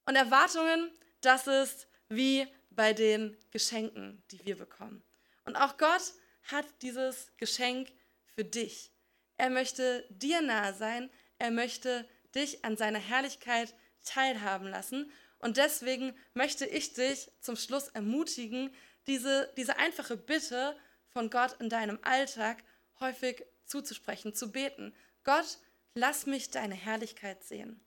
Und 0.06 0.16
Erwartungen, 0.16 0.90
das 1.20 1.46
ist 1.46 1.87
wie 2.09 2.46
bei 2.70 2.92
den 2.92 3.37
Geschenken, 3.50 4.22
die 4.30 4.44
wir 4.44 4.56
bekommen. 4.56 5.02
Und 5.44 5.56
auch 5.56 5.76
Gott 5.76 6.12
hat 6.44 6.66
dieses 6.83 7.33
Geschenk 7.37 7.92
für 8.35 8.44
dich. 8.44 8.90
Er 9.37 9.50
möchte 9.50 10.04
dir 10.11 10.42
nahe 10.42 10.74
sein, 10.74 11.11
er 11.38 11.50
möchte 11.50 12.09
dich 12.35 12.64
an 12.64 12.76
seiner 12.76 12.98
Herrlichkeit 12.98 13.74
teilhaben 14.04 14.68
lassen. 14.68 15.10
Und 15.38 15.56
deswegen 15.56 16.14
möchte 16.34 16.66
ich 16.66 16.92
dich 16.94 17.30
zum 17.40 17.56
Schluss 17.56 17.88
ermutigen, 17.88 18.74
diese, 19.06 19.52
diese 19.56 19.78
einfache 19.78 20.16
Bitte 20.16 20.76
von 21.08 21.30
Gott 21.30 21.56
in 21.60 21.68
deinem 21.68 21.98
Alltag 22.02 22.62
häufig 23.00 23.44
zuzusprechen, 23.64 24.34
zu 24.34 24.52
beten. 24.52 24.94
Gott, 25.24 25.58
lass 25.94 26.26
mich 26.26 26.50
deine 26.50 26.74
Herrlichkeit 26.74 27.42
sehen. 27.44 27.80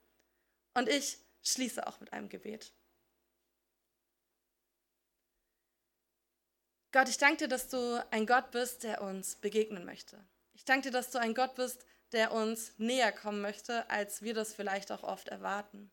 Und 0.73 0.89
ich 0.89 1.17
schließe 1.43 1.85
auch 1.85 1.99
mit 1.99 2.13
einem 2.13 2.29
Gebet. 2.29 2.73
Gott, 6.91 7.09
ich 7.09 7.17
danke 7.17 7.37
dir, 7.37 7.47
dass 7.47 7.69
du 7.69 8.05
ein 8.11 8.27
Gott 8.27 8.51
bist, 8.51 8.83
der 8.83 9.01
uns 9.01 9.35
begegnen 9.35 9.83
möchte. 9.83 10.23
Ich 10.53 10.63
danke 10.63 10.89
dir, 10.89 10.91
dass 10.91 11.09
du 11.09 11.19
ein 11.19 11.33
Gott 11.33 11.55
bist, 11.55 11.85
der 12.11 12.31
uns 12.31 12.77
näher 12.77 13.11
kommen 13.11 13.41
möchte, 13.41 13.89
als 13.89 14.21
wir 14.21 14.35
das 14.35 14.53
vielleicht 14.53 14.91
auch 14.91 15.01
oft 15.01 15.27
erwarten. 15.29 15.91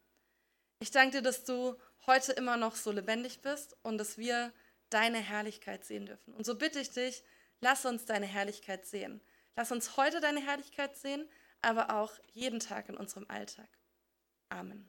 Ich 0.83 0.90
danke 0.90 1.19
dir, 1.19 1.23
dass 1.23 1.45
du 1.45 1.77
heute 2.07 2.33
immer 2.33 2.57
noch 2.57 2.75
so 2.75 2.90
lebendig 2.90 3.43
bist 3.43 3.77
und 3.83 3.99
dass 3.99 4.16
wir 4.16 4.51
deine 4.88 5.19
Herrlichkeit 5.19 5.85
sehen 5.85 6.07
dürfen. 6.07 6.33
Und 6.35 6.47
so 6.47 6.57
bitte 6.57 6.81
ich 6.81 6.90
dich, 6.90 7.23
lass 7.61 7.85
uns 7.85 8.07
deine 8.07 8.27
Herrlichkeit 8.27 8.87
sehen. 8.87 9.21
Lass 9.57 9.73
uns 9.73 9.99
heute 9.99 10.21
deine 10.21 10.40
Herrlichkeit 10.40 10.97
sehen, 10.97 11.29
aber 11.61 11.95
auch 11.95 12.12
jeden 12.33 12.61
Tag 12.61 12.88
in 12.88 12.97
unserem 12.97 13.27
Alltag. 13.29 13.69
Amen. 14.49 14.79